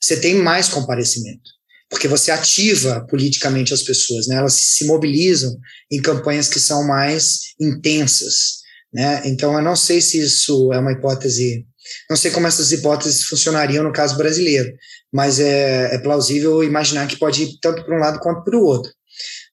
[0.00, 1.50] você tem mais comparecimento,
[1.88, 4.36] porque você ativa politicamente as pessoas, né?
[4.36, 5.56] elas se mobilizam
[5.90, 8.62] em campanhas que são mais intensas.
[8.92, 9.22] Né?
[9.26, 11.64] Então, eu não sei se isso é uma hipótese,
[12.10, 14.72] não sei como essas hipóteses funcionariam no caso brasileiro,
[15.12, 18.64] mas é, é plausível imaginar que pode ir tanto para um lado quanto para o
[18.64, 18.90] outro.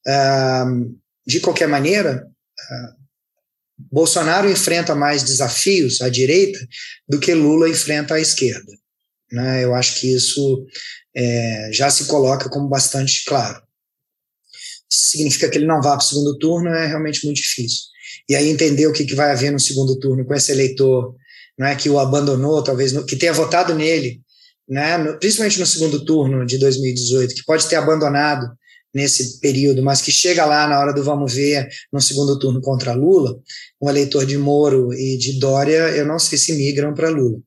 [0.07, 2.98] Uh, de qualquer maneira, uh,
[3.91, 6.59] Bolsonaro enfrenta mais desafios à direita
[7.07, 8.71] do que Lula enfrenta à esquerda.
[9.31, 9.63] Né?
[9.63, 10.65] Eu acho que isso
[11.15, 13.61] é, já se coloca como bastante claro.
[14.89, 17.83] Significa que ele não vá para o segundo turno é realmente muito difícil.
[18.27, 21.15] E aí entender o que, que vai haver no segundo turno com esse eleitor
[21.57, 24.21] não é que o abandonou, talvez que tenha votado nele,
[24.67, 28.47] né, principalmente no segundo turno de 2018, que pode ter abandonado
[28.93, 32.93] nesse período, mas que chega lá na hora do vamos ver no segundo turno contra
[32.93, 33.39] Lula,
[33.81, 37.39] um eleitor de Moro e de Dória, eu não sei se migram para Lula.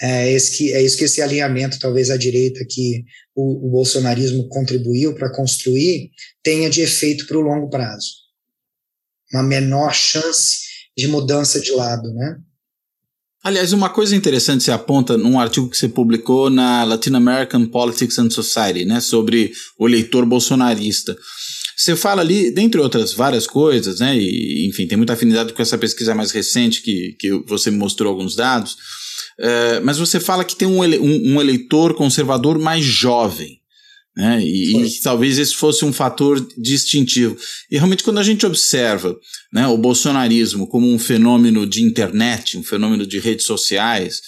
[0.00, 3.04] É, esse que, é isso que esse alinhamento, talvez à direita, que
[3.34, 6.10] o, o bolsonarismo contribuiu para construir,
[6.42, 8.24] tenha de efeito para o longo prazo.
[9.32, 10.64] Uma menor chance
[10.96, 12.36] de mudança de lado, né?
[13.44, 18.18] Aliás, uma coisa interessante se aponta num artigo que você publicou na Latin American Politics
[18.18, 21.14] and Society, né, sobre o eleitor bolsonarista.
[21.76, 25.76] Você fala ali, dentre outras várias coisas, né, e enfim, tem muita afinidade com essa
[25.76, 28.78] pesquisa mais recente que, que você me mostrou alguns dados,
[29.38, 33.60] é, mas você fala que tem um, ele, um, um eleitor conservador mais jovem.
[34.16, 34.40] Né?
[34.42, 37.36] E, e, talvez esse fosse um fator distintivo.
[37.70, 39.16] E realmente, quando a gente observa
[39.52, 44.20] né, o bolsonarismo como um fenômeno de internet, um fenômeno de redes sociais,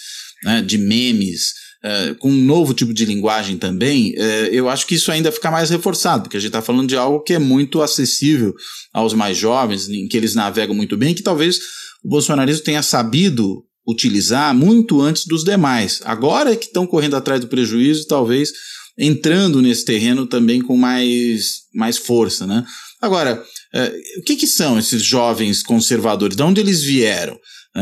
[0.43, 1.53] né, de memes,
[1.85, 5.53] uh, com um novo tipo de linguagem também, uh, eu acho que isso ainda fica
[5.53, 8.55] mais reforçado, porque a gente está falando de algo que é muito acessível
[8.93, 11.59] aos mais jovens, em que eles navegam muito bem, que talvez
[12.03, 16.01] o bolsonarismo tenha sabido utilizar muito antes dos demais.
[16.05, 18.53] Agora é que estão correndo atrás do prejuízo e talvez
[18.99, 22.65] entrando nesse terreno também com mais, mais força, né?
[23.01, 23.43] Agora,
[23.75, 26.37] é, o que, que são esses jovens conservadores?
[26.37, 27.39] De onde eles vieram?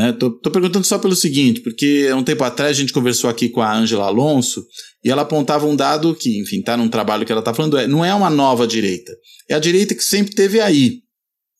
[0.09, 3.47] Estou é, perguntando só pelo seguinte, porque há um tempo atrás a gente conversou aqui
[3.47, 4.65] com a Ângela Alonso
[5.03, 7.87] e ela apontava um dado que, enfim, está num trabalho que ela está falando, é,
[7.87, 9.13] não é uma nova direita,
[9.49, 11.04] é a direita que sempre teve aí.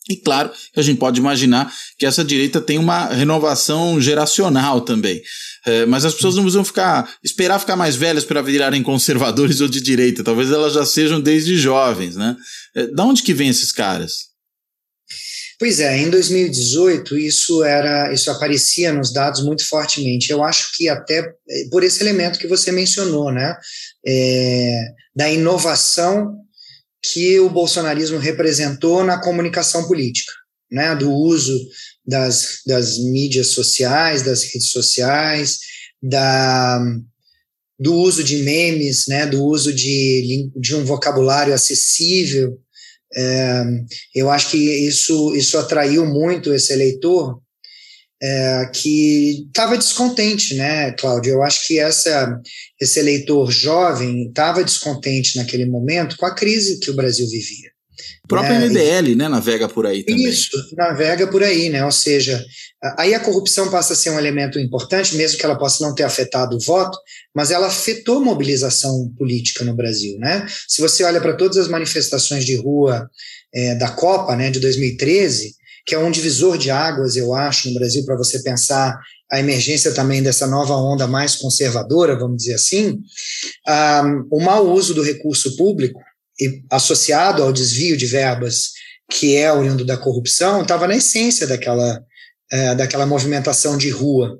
[0.10, 5.22] E claro a gente pode imaginar que essa direita tem uma renovação geracional também.
[5.66, 9.68] É, mas as pessoas não precisam ficar, esperar ficar mais velhas para virarem conservadores ou
[9.68, 10.24] de direita.
[10.24, 12.36] Talvez elas já sejam desde jovens, né?
[12.76, 14.36] É, da onde que vem esses caras?
[15.58, 20.30] Pois é, em 2018 isso era, isso aparecia nos dados muito fortemente.
[20.30, 23.56] Eu acho que até é, por esse elemento que você mencionou, né,
[24.06, 24.84] é,
[25.16, 26.36] da inovação
[27.12, 30.32] que o bolsonarismo representou na comunicação política,
[30.72, 31.58] né, do uso
[32.06, 35.60] das, das mídias sociais, das redes sociais,
[36.01, 36.84] da,
[37.80, 42.60] do uso de memes, né, do uso de, de um vocabulário acessível.
[43.16, 43.64] É,
[44.14, 47.39] eu acho que isso, isso atraiu muito esse eleitor
[48.22, 51.34] é, que estava descontente, né, Cláudio?
[51.34, 52.39] Eu acho que essa,
[52.80, 57.76] esse eleitor jovem estava descontente naquele momento com a crise que o Brasil vivia.
[58.26, 60.28] O próprio é, MBL, né, navega por aí também.
[60.28, 61.86] Isso, navega por aí, né?
[61.86, 62.43] Ou seja,
[62.97, 66.03] aí a corrupção passa a ser um elemento importante, mesmo que ela possa não ter
[66.03, 66.97] afetado o voto,
[67.36, 70.45] mas ela afetou a mobilização política no Brasil, né?
[70.68, 73.07] Se você olha para todas as manifestações de rua
[73.53, 75.53] é, da Copa, né, de 2013,
[75.86, 79.00] que é um divisor de águas, eu acho, no Brasil, para você pensar
[79.32, 83.00] a emergência também dessa nova onda mais conservadora, vamos dizer assim,
[83.68, 86.00] um, o mau uso do recurso público,
[86.40, 88.72] e associado ao desvio de verbas
[89.10, 92.02] que é oriundo da corrupção, estava na essência daquela,
[92.52, 94.38] é, daquela movimentação de rua.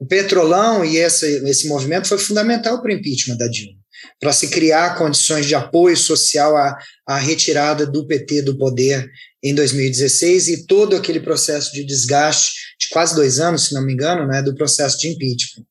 [0.00, 3.78] O Petrolão e esse, esse movimento foi fundamental para o impeachment da Dilma,
[4.20, 9.08] para se criar condições de apoio social à, à retirada do PT do poder
[9.42, 13.92] em 2016 e todo aquele processo de desgaste de quase dois anos, se não me
[13.92, 15.64] engano, né, do processo de impeachment.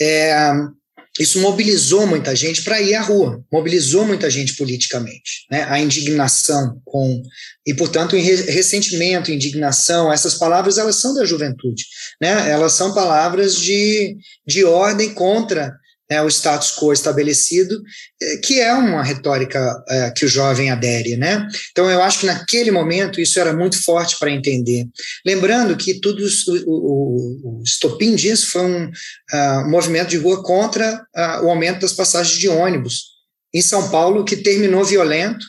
[0.00, 0.52] É,
[1.20, 5.46] isso mobilizou muita gente para ir à rua, mobilizou muita gente politicamente.
[5.50, 5.62] Né?
[5.64, 7.22] A indignação com.
[7.66, 11.84] E, portanto, ressentimento, indignação, essas palavras elas são da juventude.
[12.20, 12.50] Né?
[12.50, 14.16] Elas são palavras de,
[14.46, 15.76] de ordem contra
[16.12, 17.82] né, o status quo estabelecido,
[18.20, 19.58] eh, que é uma retórica
[19.88, 21.16] é, que o jovem adere.
[21.16, 21.48] Né?
[21.70, 24.86] Então, eu acho que naquele momento isso era muito forte para entender.
[25.24, 31.02] Lembrando que tudo o, o, o estopim disso foi um uh, movimento de rua contra
[31.16, 33.12] uh, o aumento das passagens de ônibus
[33.54, 35.44] em São Paulo, que terminou violento,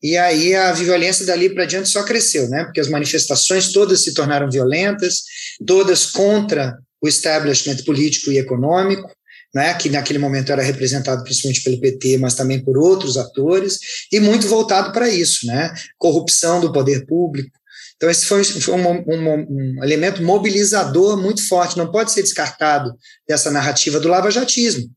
[0.00, 2.64] e aí a violência dali para diante só cresceu, né?
[2.64, 5.22] porque as manifestações todas se tornaram violentas,
[5.66, 9.10] todas contra o establishment político e econômico,
[9.54, 13.78] né, que naquele momento era representado principalmente pelo PT, mas também por outros atores,
[14.10, 17.50] e muito voltado para isso, né, corrupção do poder público.
[17.96, 22.92] Então, esse foi, foi um, um, um, elemento mobilizador muito forte, não pode ser descartado
[23.26, 24.90] dessa narrativa do lavajatismo.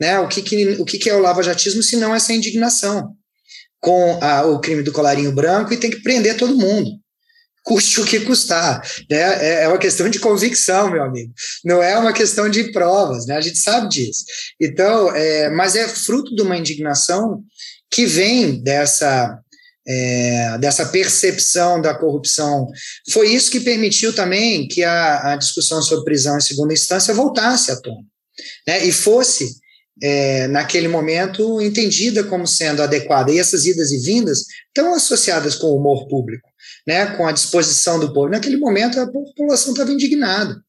[0.00, 0.18] Né?
[0.20, 3.14] O, que, que, o que, que é o lavajatismo se não essa indignação
[3.80, 6.90] com a, o crime do colarinho branco e tem que prender todo mundo
[7.66, 8.80] custe o que custar.
[9.10, 9.18] Né?
[9.18, 11.32] É, é uma questão de convicção, meu amigo.
[11.64, 13.36] Não é uma questão de provas, né?
[13.36, 14.24] A gente sabe disso.
[14.60, 17.42] Então, é, mas é fruto de uma indignação
[17.90, 19.36] que vem dessa
[19.88, 22.68] é, dessa percepção da corrupção.
[23.10, 27.70] Foi isso que permitiu também que a, a discussão sobre prisão em segunda instância voltasse
[27.70, 28.02] à tona,
[28.66, 28.84] né?
[28.84, 29.56] E fosse
[30.00, 33.32] é, naquele momento entendida como sendo adequada.
[33.32, 36.48] E essas idas e vindas estão associadas com o humor público
[36.86, 38.28] né, com a disposição do povo.
[38.28, 40.62] Naquele momento, a população estava indignada.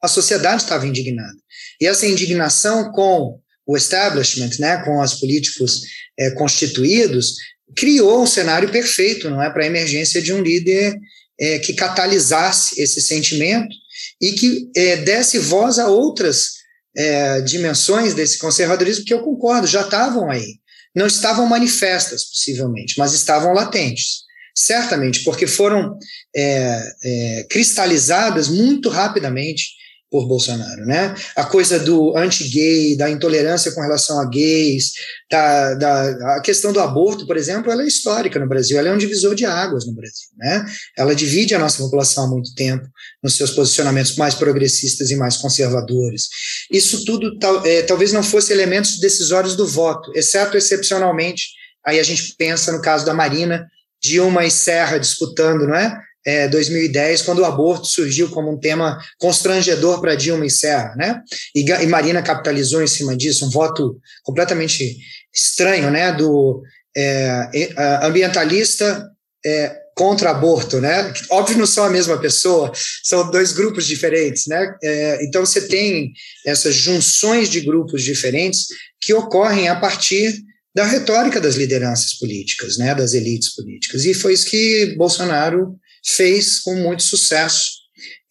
[0.00, 1.36] A sociedade estava indignada.
[1.80, 5.82] E essa indignação com o establishment, né, com os políticos
[6.18, 7.34] é, constituídos,
[7.76, 10.96] criou um cenário perfeito, não é, para a emergência de um líder
[11.38, 13.74] é, que catalisasse esse sentimento
[14.20, 16.58] e que é, desse voz a outras
[16.96, 20.58] é, dimensões desse conservadorismo que eu concordo, já estavam aí.
[20.94, 24.27] Não estavam manifestas, possivelmente, mas estavam latentes.
[24.60, 25.96] Certamente, porque foram
[26.34, 29.78] é, é, cristalizadas muito rapidamente
[30.10, 31.14] por Bolsonaro, né?
[31.36, 34.94] A coisa do anti-gay, da intolerância com relação a gays,
[35.30, 38.92] da, da, a questão do aborto, por exemplo, ela é histórica no Brasil, ela é
[38.92, 40.66] um divisor de águas no Brasil, né?
[40.96, 42.84] Ela divide a nossa população há muito tempo
[43.22, 46.26] nos seus posicionamentos mais progressistas e mais conservadores.
[46.68, 51.50] Isso tudo tal, é, talvez não fosse elementos decisórios do voto, exceto excepcionalmente,
[51.86, 53.64] aí a gente pensa no caso da Marina,
[54.02, 56.00] Dilma e Serra disputando, não é?
[56.28, 61.22] é, 2010, quando o aborto surgiu como um tema constrangedor para Dilma e Serra, né?
[61.54, 64.98] E, e, Marina capitalizou em cima disso, um voto completamente
[65.34, 66.12] estranho, né?
[66.12, 66.62] Do
[66.94, 67.70] é,
[68.02, 69.08] ambientalista
[69.44, 71.10] é, contra aborto, né?
[71.30, 72.72] Óbvio não são a mesma pessoa,
[73.02, 74.74] são dois grupos diferentes, né?
[74.82, 76.12] É, então você tem
[76.44, 78.66] essas junções de grupos diferentes
[79.00, 80.36] que ocorrem a partir
[80.78, 82.94] da retórica das lideranças políticas, né?
[82.94, 84.04] Das elites políticas.
[84.04, 85.74] E foi isso que Bolsonaro
[86.06, 87.72] fez com muito sucesso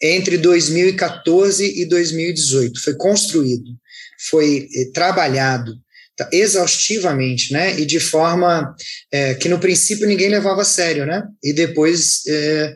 [0.01, 2.81] entre 2014 e 2018.
[2.81, 3.69] Foi construído,
[4.29, 5.73] foi eh, trabalhado
[6.15, 7.77] tá, exaustivamente, né?
[7.81, 8.73] E de forma
[9.11, 11.23] é, que no princípio ninguém levava a sério, né?
[11.43, 12.75] E depois é,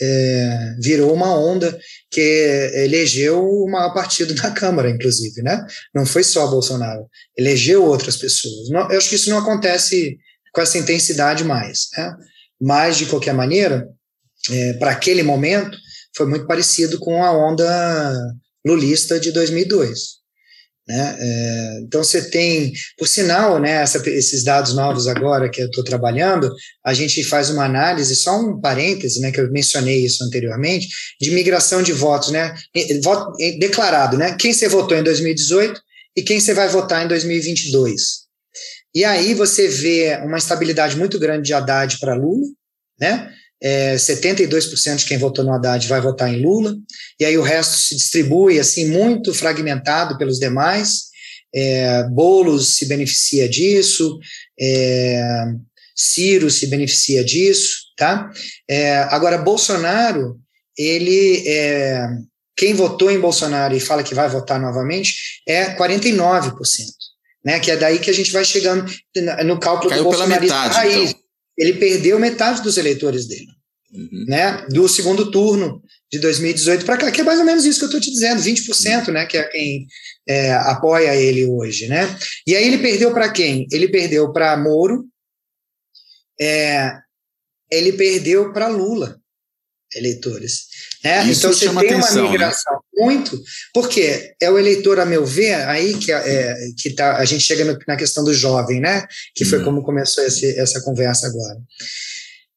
[0.00, 1.78] é, virou uma onda
[2.12, 5.66] que elegeu o maior partido da Câmara, inclusive, né?
[5.94, 7.06] Não foi só Bolsonaro,
[7.36, 8.68] elegeu outras pessoas.
[8.68, 10.18] Não, eu acho que isso não acontece
[10.52, 12.14] com essa intensidade mais, né?
[12.60, 13.88] Mas, de qualquer maneira,
[14.50, 15.76] é, para aquele momento,
[16.14, 18.14] foi muito parecido com a onda
[18.64, 20.21] lulista de 2002.
[20.86, 21.16] Né?
[21.20, 25.84] É, então você tem, por sinal, né, essa, esses dados novos agora que eu estou
[25.84, 26.52] trabalhando,
[26.84, 30.88] a gente faz uma análise, só um parêntese, né, que eu mencionei isso anteriormente,
[31.20, 32.52] de migração de votos, né,
[33.02, 35.80] voto declarado, né, quem você votou em 2018
[36.16, 38.22] e quem você vai votar em 2022.
[38.94, 42.44] E aí você vê uma estabilidade muito grande de Haddad para Lula,
[43.00, 43.32] né,
[43.62, 46.74] é, 72% de quem votou no Haddad vai votar em Lula,
[47.20, 51.12] e aí o resto se distribui assim muito fragmentado pelos demais.
[51.54, 54.18] É, Boulos se beneficia disso,
[54.58, 55.22] é,
[55.94, 58.30] Ciro se beneficia disso, tá?
[58.68, 60.40] É, agora, Bolsonaro,
[60.76, 62.08] ele, é,
[62.56, 65.14] quem votou em Bolsonaro e fala que vai votar novamente
[65.46, 66.56] é 49%,
[67.44, 67.60] né?
[67.60, 68.90] Que é daí que a gente vai chegando
[69.44, 71.10] no cálculo Caiu do pela metade, raiz.
[71.10, 71.21] Então
[71.56, 73.48] ele perdeu metade dos eleitores dele.
[73.92, 74.24] Uhum.
[74.26, 77.84] Né, do segundo turno de 2018 para cá, que é mais ou menos isso que
[77.84, 79.12] eu estou te dizendo, 20%, uhum.
[79.12, 79.86] né, que é quem
[80.26, 82.16] é, apoia ele hoje, né?
[82.46, 83.66] E aí ele perdeu para quem?
[83.70, 85.04] Ele perdeu para Moro,
[86.40, 86.90] é,
[87.70, 89.20] ele perdeu para Lula,
[89.94, 90.68] eleitores.
[91.04, 91.24] Né?
[91.24, 92.30] Isso então você tem atenção, uma né?
[92.30, 92.80] migração né?
[92.94, 93.40] Muito,
[93.72, 97.64] porque é o eleitor, a meu ver, aí que, é, que tá, a gente chega
[97.64, 99.06] no, na questão do jovem, né?
[99.34, 99.64] Que foi hum.
[99.64, 101.58] como começou esse, essa conversa agora.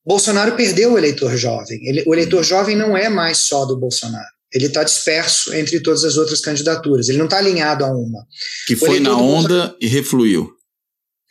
[0.05, 1.79] Bolsonaro perdeu o eleitor jovem.
[1.87, 2.43] Ele, o eleitor hum.
[2.43, 4.35] jovem não é mais só do Bolsonaro.
[4.53, 7.09] Ele está disperso entre todas as outras candidaturas.
[7.09, 8.25] Ele não está alinhado a uma.
[8.67, 10.51] Que foi na onda Bolsonaro, e refluiu.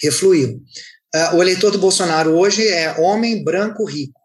[0.01, 0.61] Refluiu.
[1.15, 4.25] Uh, o eleitor do Bolsonaro hoje é homem branco rico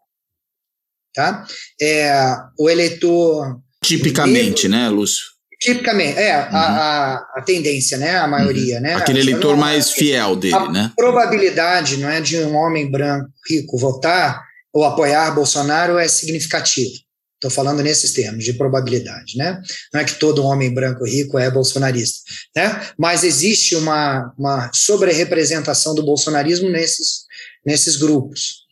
[1.14, 1.46] tá?
[1.80, 2.12] É,
[2.58, 3.60] o eleitor...
[3.96, 5.24] Tipicamente, negro, né, Lúcio?
[5.60, 6.56] Tipicamente, é, uhum.
[6.56, 8.82] a, a, a, tendência, né, a maioria, uhum.
[8.82, 8.94] né?
[8.94, 10.92] Aquele eleitor mais fiel dele, a né?
[10.96, 16.90] probabilidade, não é, de um homem branco rico votar ou apoiar Bolsonaro é significativa.
[17.34, 19.60] Estou falando nesses termos de probabilidade, né?
[19.94, 22.20] Não é que todo homem branco rico é bolsonarista,
[22.54, 22.88] né?
[22.98, 27.24] Mas existe uma, uma sobre-representação do bolsonarismo nesses,
[27.64, 28.66] nesses grupos.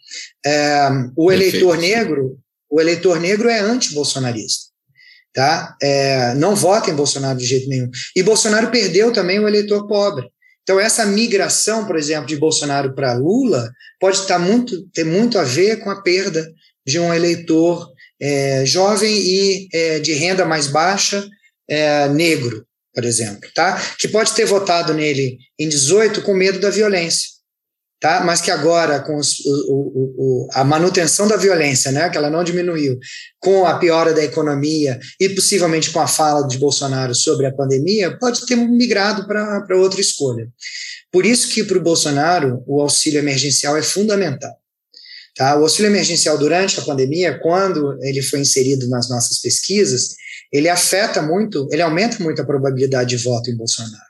[0.44, 2.38] É, o eleitor negro,
[2.70, 4.67] o eleitor negro é anti-bolsonarista.
[5.34, 5.76] Tá?
[5.80, 7.90] É, não vota em Bolsonaro de jeito nenhum.
[8.16, 10.26] E Bolsonaro perdeu também o eleitor pobre.
[10.62, 13.70] Então, essa migração, por exemplo, de Bolsonaro para Lula
[14.00, 16.46] pode estar muito, ter muito a ver com a perda
[16.86, 17.88] de um eleitor
[18.20, 21.26] é, jovem e é, de renda mais baixa,
[21.68, 23.80] é, negro, por exemplo, tá?
[23.98, 27.37] que pode ter votado nele em 18 com medo da violência
[28.00, 28.22] tá?
[28.24, 32.44] mas que agora, com os, o, o, a manutenção da violência, né, que ela não
[32.44, 32.98] diminuiu,
[33.38, 38.16] com a piora da economia e possivelmente com a fala de Bolsonaro sobre a pandemia,
[38.18, 40.48] pode ter migrado para outra escolha.
[41.10, 44.54] Por isso que para o Bolsonaro o auxílio emergencial é fundamental.
[45.34, 45.56] Tá?
[45.56, 50.16] O auxílio emergencial durante a pandemia, quando ele foi inserido nas nossas pesquisas,
[50.52, 54.02] ele afeta muito, ele aumenta muito a probabilidade de voto em Bolsonaro.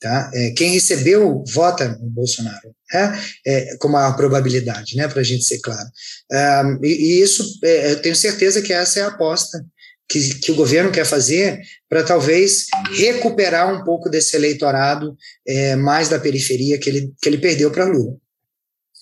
[0.00, 0.30] Tá?
[0.32, 2.72] É, quem recebeu vota no Bolsonaro.
[2.92, 3.22] Né?
[3.46, 5.88] é, com maior probabilidade, né, para a gente ser claro.
[6.30, 9.64] Um, e, e, isso, é, eu tenho certeza que essa é a aposta
[10.08, 12.66] que, que o governo quer fazer para talvez
[12.96, 15.14] recuperar um pouco desse eleitorado
[15.46, 18.16] é, mais da periferia que ele, que ele perdeu para Lula.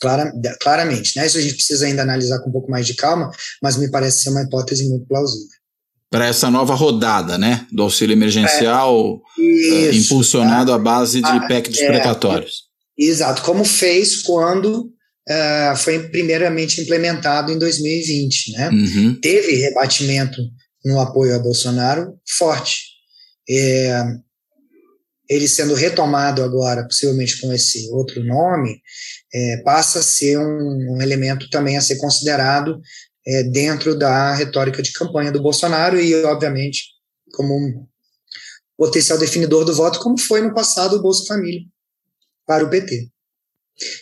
[0.01, 0.31] Clara,
[0.61, 1.27] claramente, né?
[1.27, 3.31] Isso a gente precisa ainda analisar com um pouco mais de calma,
[3.63, 5.57] mas me parece ser uma hipótese muito plausível.
[6.11, 7.67] Para essa nova rodada, né?
[7.73, 10.77] Do auxílio emergencial é, isso, uh, impulsionado tá?
[10.77, 12.66] à base de ah, PEC dos é, precatórios.
[12.99, 14.91] Exato, como fez quando
[15.29, 18.71] uh, foi primeiramente implementado em 2020, né?
[18.71, 19.21] Uhum.
[19.21, 20.41] Teve rebatimento
[20.85, 22.97] no apoio a Bolsonaro forte.
[23.49, 24.03] É,
[25.29, 28.81] ele sendo retomado agora, possivelmente com esse outro nome,
[29.35, 32.81] é, passa a ser um, um, elemento também a ser considerado
[33.27, 36.85] é, dentro da retórica de campanha do Bolsonaro e, obviamente,
[37.35, 37.87] como um
[38.77, 41.61] potencial definidor do voto, como foi no passado o Bolsa Família
[42.47, 43.09] para o PT.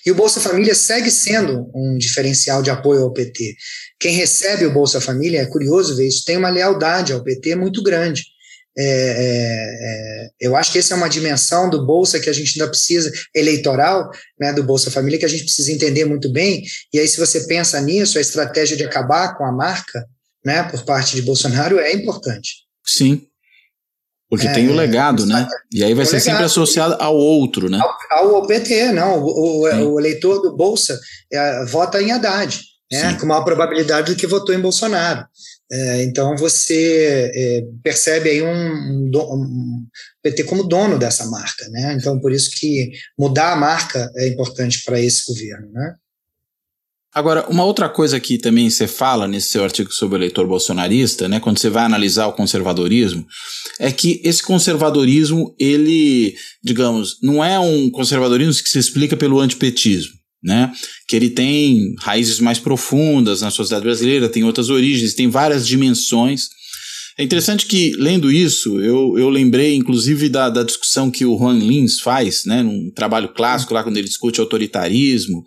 [0.06, 3.56] E o Bolsa Família segue sendo um diferencial de apoio ao PT.
[3.98, 7.82] Quem recebe o Bolsa Família, é curioso ver isso, tem uma lealdade ao PT muito
[7.82, 8.22] grande.
[8.76, 12.60] É, é, é, eu acho que essa é uma dimensão do Bolsa que a gente
[12.60, 16.62] ainda precisa, eleitoral, né, do Bolsa Família, que a gente precisa entender muito bem.
[16.92, 20.04] E aí, se você pensa nisso, a estratégia de acabar com a marca,
[20.44, 22.64] né, por parte de Bolsonaro é importante.
[22.84, 23.26] Sim.
[24.34, 25.48] Porque é, tem o legado, né?
[25.72, 26.24] E aí vai ser legado.
[26.24, 27.80] sempre associado ao outro, né?
[28.10, 29.22] Ao, ao PT, não.
[29.22, 30.98] O, o, o eleitor do Bolsa
[31.32, 32.60] é, vota em Haddad,
[32.90, 33.10] né?
[33.10, 33.18] Sim.
[33.18, 35.24] com maior probabilidade do que votou em Bolsonaro.
[35.72, 39.86] É, então você é, percebe aí um, um, um,
[40.22, 41.94] PT como dono dessa marca, né?
[41.98, 45.94] Então por isso que mudar a marca é importante para esse governo, né?
[47.14, 51.28] Agora, uma outra coisa que também você fala nesse seu artigo sobre o eleitor bolsonarista,
[51.28, 53.24] né, quando você vai analisar o conservadorismo,
[53.78, 60.14] é que esse conservadorismo, ele, digamos, não é um conservadorismo que se explica pelo antipetismo
[60.44, 60.70] né?
[61.08, 66.48] Que ele tem raízes mais profundas na sociedade brasileira, tem outras origens, tem várias dimensões.
[67.16, 71.58] É interessante que, lendo isso, eu, eu lembrei, inclusive, da, da discussão que o Juan
[71.58, 75.44] Lins faz, né, num trabalho clássico lá, quando ele discute autoritarismo,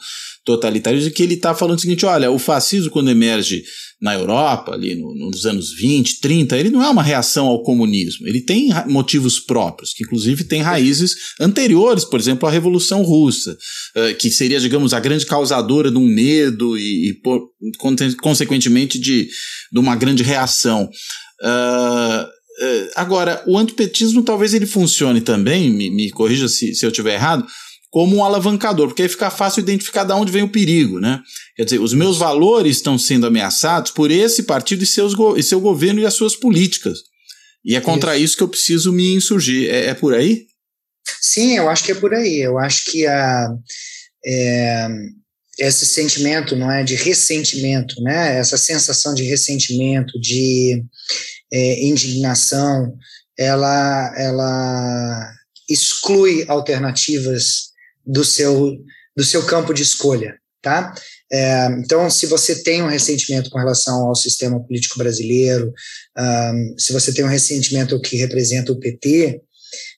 [0.47, 3.63] totalitarismo, que ele está falando o seguinte: olha, o fascismo, quando emerge
[4.01, 8.25] na Europa, ali no, nos anos 20, 30, ele não é uma reação ao comunismo,
[8.25, 14.15] ele tem motivos próprios, que inclusive tem raízes anteriores, por exemplo, à Revolução Russa, uh,
[14.15, 17.41] que seria, digamos, a grande causadora de um medo e, e por,
[18.21, 19.27] consequentemente, de,
[19.71, 20.89] de uma grande reação.
[21.43, 22.37] Uh,
[22.95, 27.45] agora, o antipetismo talvez ele funcione também, me, me corrija se, se eu estiver errado,
[27.89, 31.21] como um alavancador, porque aí fica fácil identificar de onde vem o perigo, né?
[31.55, 35.59] Quer dizer, os meus valores estão sendo ameaçados por esse partido e, seus e seu
[35.59, 36.99] governo e as suas políticas.
[37.63, 39.69] E é contra isso, isso que eu preciso me insurgir.
[39.69, 40.45] É, é, por aí?
[41.21, 42.39] Sim, eu acho que é por aí.
[42.39, 43.49] Eu acho que a,
[44.25, 44.87] é,
[45.59, 48.37] esse sentimento, não é, de ressentimento, né?
[48.37, 50.83] Essa sensação de ressentimento, de
[51.51, 52.93] é, indignação,
[53.37, 55.33] ela, ela
[55.69, 57.66] exclui alternativas
[58.07, 58.77] do seu,
[59.15, 60.95] do seu campo de escolha, tá?
[61.31, 65.73] É, então, se você tem um ressentimento com relação ao sistema político brasileiro,
[66.17, 69.41] um, se você tem um ressentimento que representa o PT,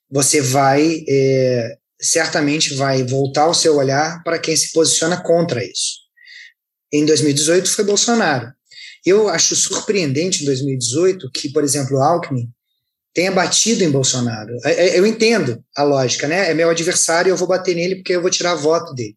[0.09, 5.99] você vai, é, certamente vai voltar o seu olhar para quem se posiciona contra isso.
[6.91, 8.51] Em 2018 foi Bolsonaro.
[9.05, 12.49] Eu acho surpreendente em 2018 que, por exemplo, Alckmin
[13.13, 14.53] tenha batido em Bolsonaro.
[14.63, 16.49] É, é, eu entendo a lógica, né?
[16.51, 19.15] É meu adversário, eu vou bater nele porque eu vou tirar voto dele.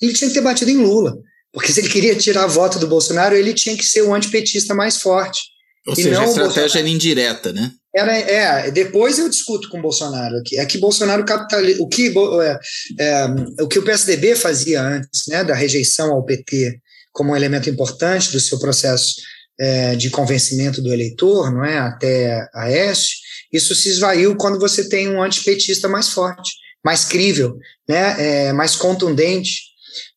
[0.00, 1.16] Ele tinha que ter batido em Lula,
[1.52, 4.98] porque se ele queria tirar voto do Bolsonaro, ele tinha que ser o antipetista mais
[4.98, 5.40] forte.
[5.86, 7.70] Ou e seja, a estratégia era indireta, né?
[7.94, 10.58] Era, é, depois eu discuto com o Bolsonaro aqui.
[10.58, 11.82] É que Bolsonaro capitaliza.
[11.82, 12.12] O que,
[12.42, 12.58] é,
[13.00, 13.26] é,
[13.62, 16.78] o que o PSDB fazia antes, né, da rejeição ao PT
[17.10, 19.14] como um elemento importante do seu processo
[19.58, 23.16] é, de convencimento do eleitor, não é, até a Este,
[23.52, 26.52] isso se esvaiu quando você tem um antipetista mais forte,
[26.84, 27.56] mais crível,
[27.88, 28.16] né,
[28.48, 29.66] é, mais contundente.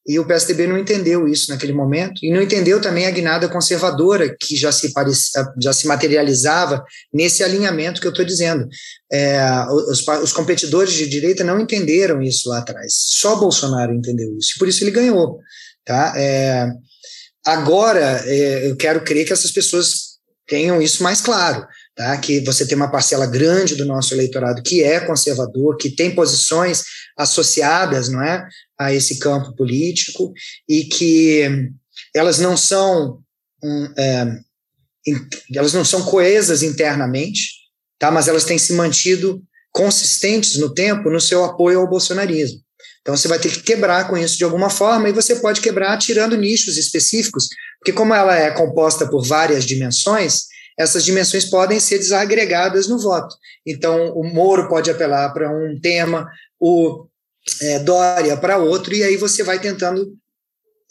[0.08, 4.36] E o PSDB não entendeu isso naquele momento, e não entendeu também a guinada conservadora
[4.40, 8.68] que já se, parecia, já se materializava nesse alinhamento que eu estou dizendo.
[9.12, 14.54] É, os, os, competidores de direita não entenderam isso lá atrás, só Bolsonaro entendeu isso,
[14.56, 15.40] e por isso ele ganhou.
[15.86, 16.14] Tá?
[16.18, 16.68] É,
[17.46, 20.18] agora, é, eu quero crer que essas pessoas
[20.48, 21.68] tenham isso mais claro
[22.00, 22.18] tá?
[22.18, 26.82] que você tem uma parcela grande do nosso eleitorado que é conservador, que tem posições
[27.18, 28.48] associadas não é,
[28.80, 30.32] a esse campo político
[30.68, 31.70] e que
[32.16, 33.20] elas não são
[33.62, 34.26] um, é,
[35.54, 37.50] elas não são coesas internamente,
[38.00, 38.10] tá?
[38.10, 42.62] mas elas têm se mantido consistentes no tempo no seu apoio ao bolsonarismo.
[43.02, 45.98] Então você vai ter que quebrar com isso de alguma forma, e você pode quebrar
[45.98, 50.49] tirando nichos específicos, porque como ela é composta por várias dimensões,
[50.80, 53.36] essas dimensões podem ser desagregadas no voto.
[53.66, 56.26] Então, o Moro pode apelar para um tema,
[56.58, 57.06] o
[57.62, 60.16] é, Dória para outro, e aí você vai tentando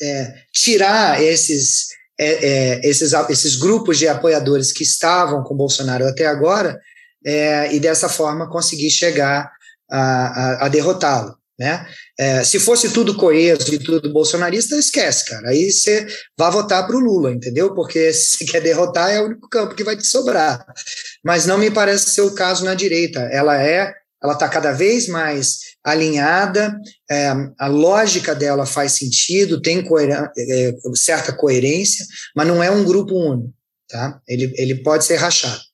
[0.00, 1.86] é, tirar esses,
[2.20, 6.78] é, é esses, esses grupos de apoiadores que estavam com Bolsonaro até agora,
[7.24, 9.50] é, e dessa forma conseguir chegar
[9.90, 11.34] a, a, a derrotá-lo.
[11.58, 11.84] Né?
[12.16, 15.48] É, se fosse tudo coeso e tudo bolsonarista, esquece, cara.
[15.48, 16.06] Aí você
[16.38, 17.74] vai votar para o Lula, entendeu?
[17.74, 20.64] Porque se quer derrotar, é o único campo que vai te sobrar.
[21.24, 23.20] Mas não me parece ser o caso na direita.
[23.32, 23.92] Ela é,
[24.22, 26.78] ela está cada vez mais alinhada,
[27.10, 32.04] é, a lógica dela faz sentido, tem é, certa coerência,
[32.36, 33.52] mas não é um grupo único.
[33.88, 34.20] Tá?
[34.28, 35.67] Ele, ele pode ser rachado.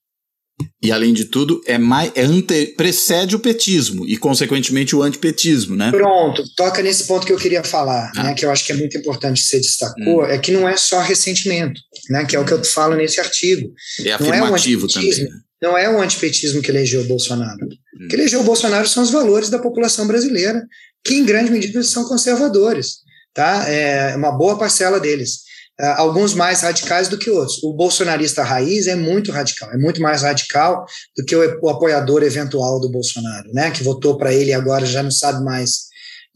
[0.82, 5.74] E além de tudo, é mais é ante, precede o petismo e, consequentemente, o antipetismo,
[5.74, 5.90] né?
[5.90, 8.22] Pronto, toca nesse ponto que eu queria falar, ah.
[8.22, 8.34] né?
[8.34, 10.26] Que eu acho que é muito importante que você destacou, hum.
[10.26, 11.80] é que não é só ressentimento,
[12.10, 12.24] né?
[12.24, 13.72] Que é o que eu falo nesse artigo.
[14.04, 15.24] É afirmativo não é também.
[15.24, 15.30] Né?
[15.62, 17.64] Não é o antipetismo que elegeu o Bolsonaro.
[17.64, 18.04] Hum.
[18.04, 20.62] O que elegeu o Bolsonaro são os valores da população brasileira,
[21.02, 22.98] que em grande medida são conservadores,
[23.32, 23.68] tá?
[23.68, 25.43] É uma boa parcela deles.
[25.80, 27.60] Uh, alguns mais radicais do que outros.
[27.64, 32.22] O bolsonarista raiz é muito radical, é muito mais radical do que o, o apoiador
[32.22, 33.72] eventual do Bolsonaro, né?
[33.72, 35.86] Que votou para ele e agora já não sabe mais.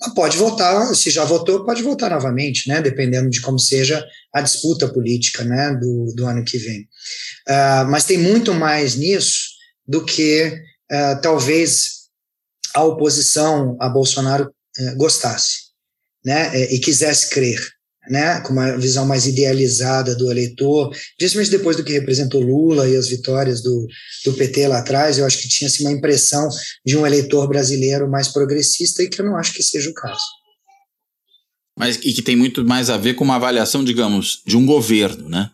[0.00, 2.82] Mas pode votar, se já votou, pode votar novamente, né?
[2.82, 5.72] Dependendo de como seja a disputa política, né?
[5.72, 6.80] Do, do ano que vem.
[7.48, 9.50] Uh, mas tem muito mais nisso
[9.86, 10.52] do que
[10.90, 12.08] uh, talvez
[12.74, 14.52] a oposição a Bolsonaro
[14.96, 15.58] gostasse,
[16.24, 16.56] né?
[16.70, 17.58] e quisesse crer
[18.10, 22.96] né, com uma visão mais idealizada do eleitor, principalmente depois do que representou Lula e
[22.96, 23.86] as vitórias do,
[24.24, 26.48] do PT lá atrás, eu acho que tinha assim, uma impressão
[26.84, 30.22] de um eleitor brasileiro mais progressista e que eu não acho que seja o caso.
[31.78, 35.28] Mas e que tem muito mais a ver com uma avaliação, digamos, de um governo,
[35.28, 35.50] né?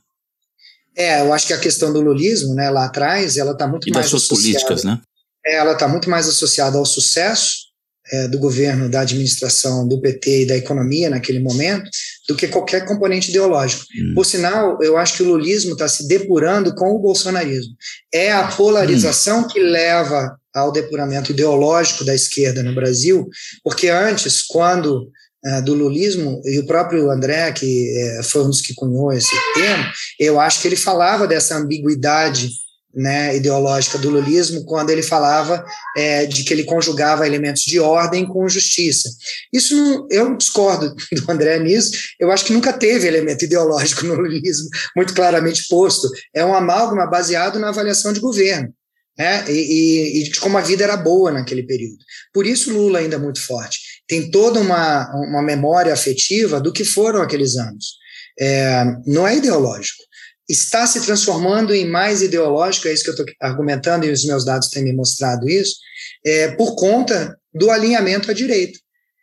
[0.96, 3.92] É, eu acho que a questão do lulismo, né, lá atrás, ela está muito e
[3.92, 5.00] mais das suas políticas, né?
[5.44, 7.73] É, ela está muito mais associada ao sucesso
[8.12, 11.88] é, do governo, da administração, do PT e da economia naquele momento,
[12.28, 13.84] do que qualquer componente ideológico.
[13.96, 14.12] Hum.
[14.14, 17.74] Por sinal, eu acho que o lulismo está se depurando com o bolsonarismo.
[18.12, 19.48] É a polarização hum.
[19.48, 23.28] que leva ao depuramento ideológico da esquerda no Brasil,
[23.62, 25.10] porque antes, quando
[25.44, 29.34] é, do lulismo, e o próprio André, que é, foi um dos que cunhou esse
[29.54, 29.84] termo,
[30.18, 32.50] eu acho que ele falava dessa ambiguidade
[32.94, 35.64] né, ideológica do lulismo quando ele falava
[35.96, 39.08] é, de que ele conjugava elementos de ordem com justiça.
[39.52, 41.92] Isso não, eu discordo do André nisso.
[42.18, 46.08] Eu acho que nunca teve elemento ideológico no lulismo muito claramente posto.
[46.34, 48.72] É um amálgama baseado na avaliação de governo.
[49.16, 51.98] Né, e, e, de como a vida era boa naquele período.
[52.32, 53.78] Por isso Lula ainda é muito forte.
[54.08, 57.94] Tem toda uma, uma memória afetiva do que foram aqueles anos.
[58.36, 60.02] É, não é ideológico
[60.48, 64.44] está se transformando em mais ideológico, é isso que eu estou argumentando e os meus
[64.44, 65.76] dados têm me mostrado isso,
[66.24, 68.78] é, por conta do alinhamento à direita.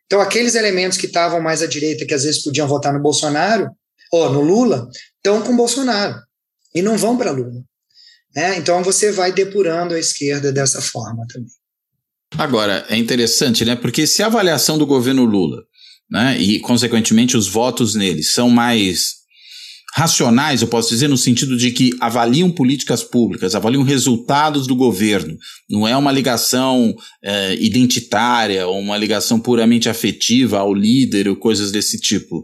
[0.06, 3.70] Então, aqueles elementos que estavam mais à direita, que às vezes podiam votar no Bolsonaro,
[4.12, 6.20] ou no Lula, estão com Bolsonaro
[6.76, 7.64] e não vão para Lula.
[8.36, 8.58] Né?
[8.58, 11.50] Então, você vai depurando a esquerda dessa forma também.
[12.38, 13.76] Agora, é interessante, né?
[13.76, 15.64] Porque se a avaliação do governo Lula,
[16.10, 19.21] né, e consequentemente os votos nele são mais
[19.94, 25.38] racionais, eu posso dizer, no sentido de que avaliam políticas públicas, avaliam resultados do governo.
[25.70, 31.72] Não é uma ligação é, identitária ou uma ligação puramente afetiva ao líder ou coisas
[31.72, 32.44] desse tipo.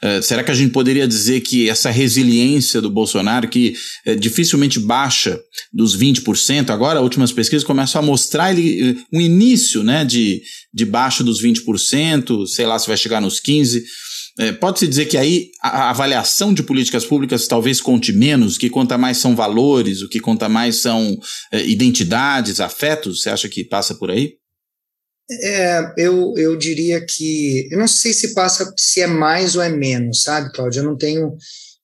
[0.00, 3.74] É, será que a gente poderia dizer que essa resiliência do Bolsonaro, que
[4.06, 5.38] é, dificilmente baixa
[5.72, 10.42] dos 20%, agora últimas pesquisas começam a mostrar ele, um início né, de,
[10.72, 13.82] de baixo dos 20%, sei lá se vai chegar nos 15%.
[14.38, 18.68] É, Pode-se dizer que aí a, avaliação de políticas públicas talvez conte menos, o que
[18.68, 21.18] conta mais são valores, o que conta mais são
[21.52, 23.22] é, identidades, afetos?
[23.22, 24.34] Você acha que passa por aí?
[25.42, 27.68] É, eu, eu diria que.
[27.70, 30.80] Eu não sei se passa, se é mais ou é menos, sabe, Cláudio?
[30.80, 31.36] Eu não tenho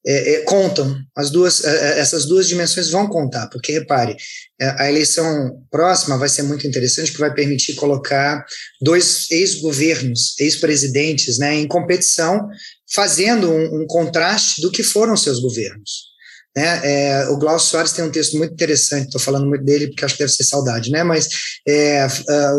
[0.04, 4.16] é, é, contam, as duas, é, é, essas duas dimensões vão contar, porque repare,
[4.60, 8.44] é, a eleição próxima vai ser muito interessante, porque vai permitir colocar
[8.80, 12.48] dois ex-governos, ex-presidentes, né, em competição,
[12.92, 16.10] fazendo um, um, contraste do que foram seus governos.
[16.56, 16.80] Né?
[16.84, 20.14] É, o Glaucio Soares tem um texto muito interessante, estou falando muito dele porque acho
[20.14, 21.04] que deve ser saudade, né?
[21.04, 21.28] mas
[21.66, 22.06] é,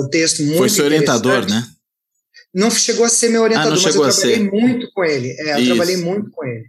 [0.02, 1.64] o texto muito Foi seu orientador, né?
[2.54, 5.36] Não chegou a ser meu orientador, ah, mas eu trabalhei muito com ele.
[5.40, 6.66] É, eu trabalhei muito com ele.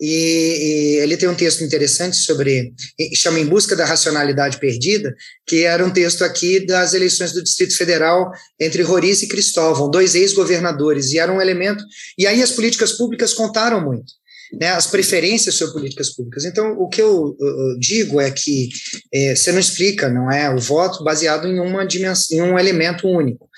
[0.00, 2.72] e, e, ele tem um texto interessante sobre,
[3.14, 5.14] chama Em Busca da Racionalidade Perdida,
[5.46, 10.14] que era um texto aqui das eleições do Distrito Federal entre Roriz e Cristóvão, dois
[10.14, 11.84] ex-governadores, e era um elemento,
[12.18, 14.12] e aí as políticas públicas contaram muito
[14.52, 16.44] né, as preferências sobre políticas públicas.
[16.44, 18.68] Então, o que eu, eu digo é que
[19.12, 23.08] é, você não explica, não é, o voto baseado em uma dimensão, em um elemento
[23.08, 23.48] único.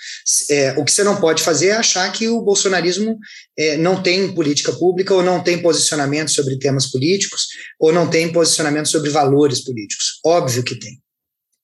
[0.49, 3.17] É, o que você não pode fazer é achar que o bolsonarismo
[3.57, 7.47] é, não tem política pública ou não tem posicionamento sobre temas políticos
[7.79, 10.19] ou não tem posicionamento sobre valores políticos.
[10.25, 10.99] Óbvio que tem.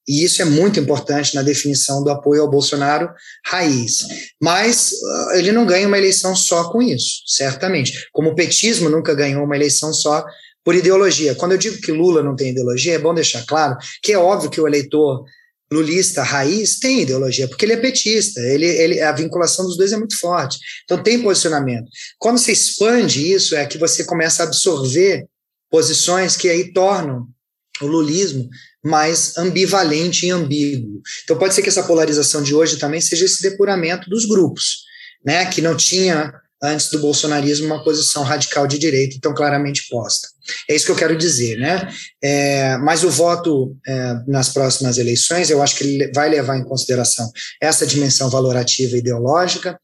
[0.08, 3.10] E isso é muito importante na definição do apoio ao Bolsonaro
[3.46, 4.06] raiz.
[4.42, 8.08] Mas uh, ele não ganha uma eleição só com isso, certamente.
[8.12, 10.24] Como o petismo nunca ganhou uma eleição só
[10.64, 11.36] por ideologia.
[11.36, 14.50] Quando eu digo que Lula não tem ideologia, é bom deixar claro que é óbvio
[14.50, 15.24] que o eleitor
[15.72, 19.98] lulista raiz tem ideologia, porque ele é petista, ele, ele, a vinculação dos dois é
[19.98, 20.58] muito forte.
[20.84, 21.88] Então tem posicionamento.
[22.20, 25.26] Quando você expande isso, é que você começa a absorver
[25.70, 27.28] posições que aí tornam
[27.82, 28.50] o lulismo
[28.84, 31.02] mais ambivalente e ambíguo.
[31.24, 34.84] Então pode ser que essa polarização de hoje também seja esse depuramento dos grupos,
[35.26, 40.28] né, que não tinha antes do bolsonarismo uma posição radical de direita tão claramente posta.
[40.70, 41.88] É isso que eu quero dizer, né?
[42.24, 46.64] É, mas o voto é, nas próximas eleições, eu acho que ele vai levar em
[46.64, 47.30] consideração
[47.62, 49.78] essa dimensão valorativa e ideológica,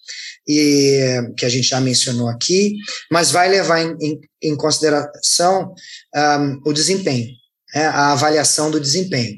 [0.48, 2.76] e que a gente já mencionou aqui,
[3.12, 5.74] mas vai levar em, em, em consideração
[6.16, 7.41] um, o desempenho
[7.74, 9.38] é, a avaliação do desempenho.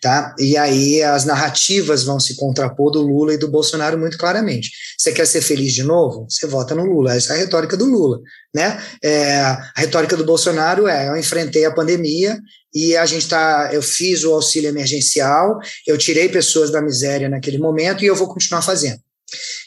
[0.00, 0.32] Tá?
[0.38, 4.70] E aí as narrativas vão se contrapor do Lula e do Bolsonaro muito claramente.
[4.96, 6.24] Você quer ser feliz de novo?
[6.30, 7.16] Você vota no Lula.
[7.16, 8.20] Essa é a retórica do Lula.
[8.54, 8.80] Né?
[9.02, 12.38] É, a retórica do Bolsonaro é: eu enfrentei a pandemia
[12.72, 17.58] e a gente tá, eu fiz o auxílio emergencial, eu tirei pessoas da miséria naquele
[17.58, 19.00] momento e eu vou continuar fazendo.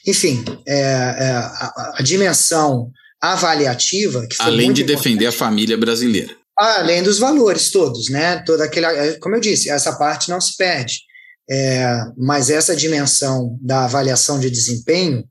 [0.08, 2.90] Enfim, é, é, a, a, dimensão
[3.20, 4.26] avaliativa.
[4.40, 6.41] Além de defender a família brasileira.
[6.62, 8.38] Além dos valores todos, né?
[8.46, 11.00] Toda aquela, é, como eu disse, essa parte não se perde.
[11.50, 15.24] É, mas essa dimensão da avaliação de desempenho,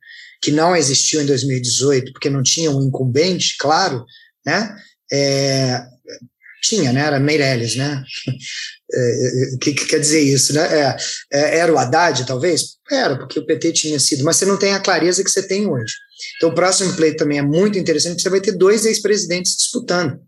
[0.42, 4.04] que não existiu em 2018, porque não tinha um incumbente, claro,
[4.44, 4.74] né?
[5.12, 5.84] É,
[6.64, 7.02] tinha, né?
[7.02, 8.02] Era Meirelles, né?
[8.92, 10.62] O é, que, que, quer dizer isso, né?
[10.62, 10.96] É,
[11.32, 12.70] é, era o Haddad, talvez?
[12.90, 15.64] Era, porque o PT tinha sido, mas você não tem a clareza que você tem
[15.64, 15.94] hoje.
[16.36, 20.18] Então, o próximo pleito também é muito interessante, porque você vai ter dois ex-presidentes disputando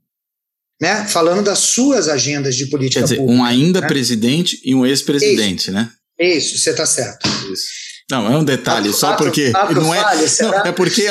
[0.83, 3.39] né, falando das suas agendas de política Quer dizer, pública.
[3.41, 3.87] Um ainda né?
[3.87, 5.89] presidente e um ex-presidente, né?
[6.19, 7.29] Isso, você está certo.
[7.53, 7.67] Isso.
[8.11, 9.53] Não, é um detalhe, ato, só porque.
[9.55, 11.03] Ato, não é, falha, não, é porque.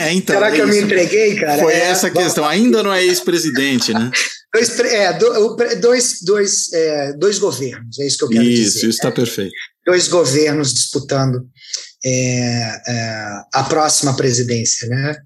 [0.00, 1.60] É, então, será que eu me entreguei, cara?
[1.60, 2.46] Foi é, essa a questão.
[2.46, 4.10] Ainda não é ex-presidente, né?
[4.54, 5.18] Dois, é,
[5.78, 8.68] dois, dois, é, dois governos, é isso que eu quero isso, dizer.
[8.68, 9.52] Isso, isso está perfeito.
[9.86, 11.46] Dois governos disputando
[12.04, 15.16] é, é, a próxima presidência, né?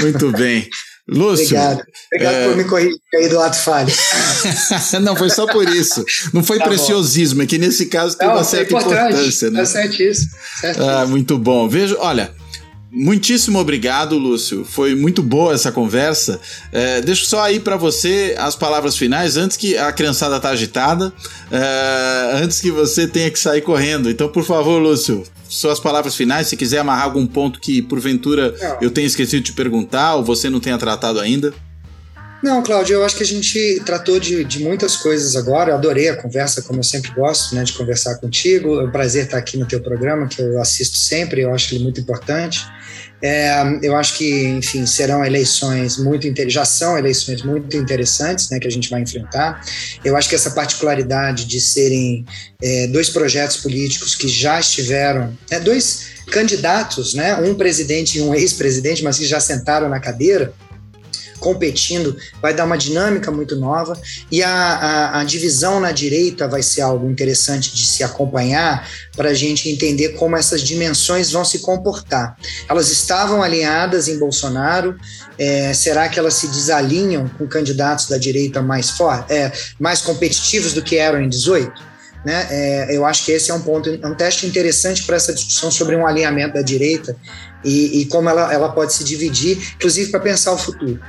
[0.00, 0.68] Muito bem.
[1.08, 1.44] Lúcio.
[1.44, 1.82] Obrigado.
[2.12, 2.48] Obrigado é...
[2.48, 3.92] por me corrigir aí do lado falho.
[5.02, 6.04] não, foi só por isso.
[6.32, 7.42] Não foi tá preciosismo, bom.
[7.42, 9.60] é que nesse caso tem não, uma certa importância, né?
[9.60, 10.30] Tá certíssimo.
[10.60, 10.88] certíssimo.
[10.88, 11.68] Ah, muito bom.
[11.68, 12.32] Veja, olha,
[12.92, 14.64] Muitíssimo obrigado, Lúcio.
[14.64, 16.40] Foi muito boa essa conversa.
[16.72, 21.12] É, deixo só aí para você as palavras finais antes que a criançada tá agitada,
[21.52, 24.10] é, antes que você tenha que sair correndo.
[24.10, 26.46] Então, por favor, Lúcio, suas palavras finais.
[26.46, 28.78] Se quiser amarrar algum ponto que porventura não.
[28.80, 31.52] eu tenha esquecido de te perguntar ou você não tenha tratado ainda.
[32.42, 35.72] Não, Cláudio, eu acho que a gente tratou de, de muitas coisas agora.
[35.72, 38.80] Eu adorei a conversa, como eu sempre gosto, né, de conversar contigo.
[38.80, 41.84] É um prazer estar aqui no teu programa, que eu assisto sempre, eu acho ele
[41.84, 42.66] muito importante.
[43.22, 48.66] É, eu acho que, enfim, serão eleições muito já são eleições muito interessantes, né, que
[48.66, 49.62] a gente vai enfrentar.
[50.02, 52.24] Eu acho que essa particularidade de serem
[52.62, 58.34] é, dois projetos políticos que já estiveram, né, dois candidatos, né, um presidente e um
[58.34, 60.54] ex-presidente, mas que já sentaram na cadeira,
[61.40, 66.62] competindo, vai dar uma dinâmica muito nova e a, a, a divisão na direita vai
[66.62, 71.60] ser algo interessante de se acompanhar para a gente entender como essas dimensões vão se
[71.60, 72.36] comportar.
[72.68, 74.96] Elas estavam alinhadas em Bolsonaro,
[75.38, 80.72] é, será que elas se desalinham com candidatos da direita mais forte, é, mais competitivos
[80.72, 81.90] do que eram em 18?
[82.24, 82.46] Né?
[82.50, 85.96] É, eu acho que esse é um ponto, um teste interessante para essa discussão sobre
[85.96, 87.16] um alinhamento da direita
[87.64, 91.00] e, e como ela, ela pode se dividir, inclusive para pensar o futuro.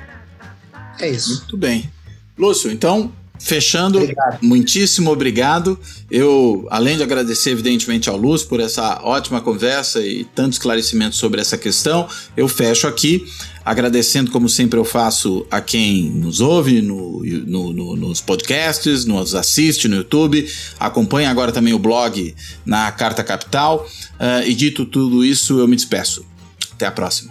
[1.01, 1.37] É isso.
[1.39, 1.89] Muito bem.
[2.37, 4.39] Lúcio, então, fechando, obrigado.
[4.41, 5.77] muitíssimo obrigado.
[6.09, 11.41] Eu, além de agradecer, evidentemente, ao Lúcio por essa ótima conversa e tanto esclarecimento sobre
[11.41, 13.25] essa questão, eu fecho aqui.
[13.63, 19.35] Agradecendo, como sempre eu faço, a quem nos ouve no, no, no, nos podcasts, nos
[19.35, 20.47] assiste no YouTube,
[20.79, 22.35] acompanha agora também o blog
[22.65, 23.87] na Carta Capital.
[24.19, 26.25] Uh, e dito tudo isso, eu me despeço.
[26.73, 27.30] Até a próxima.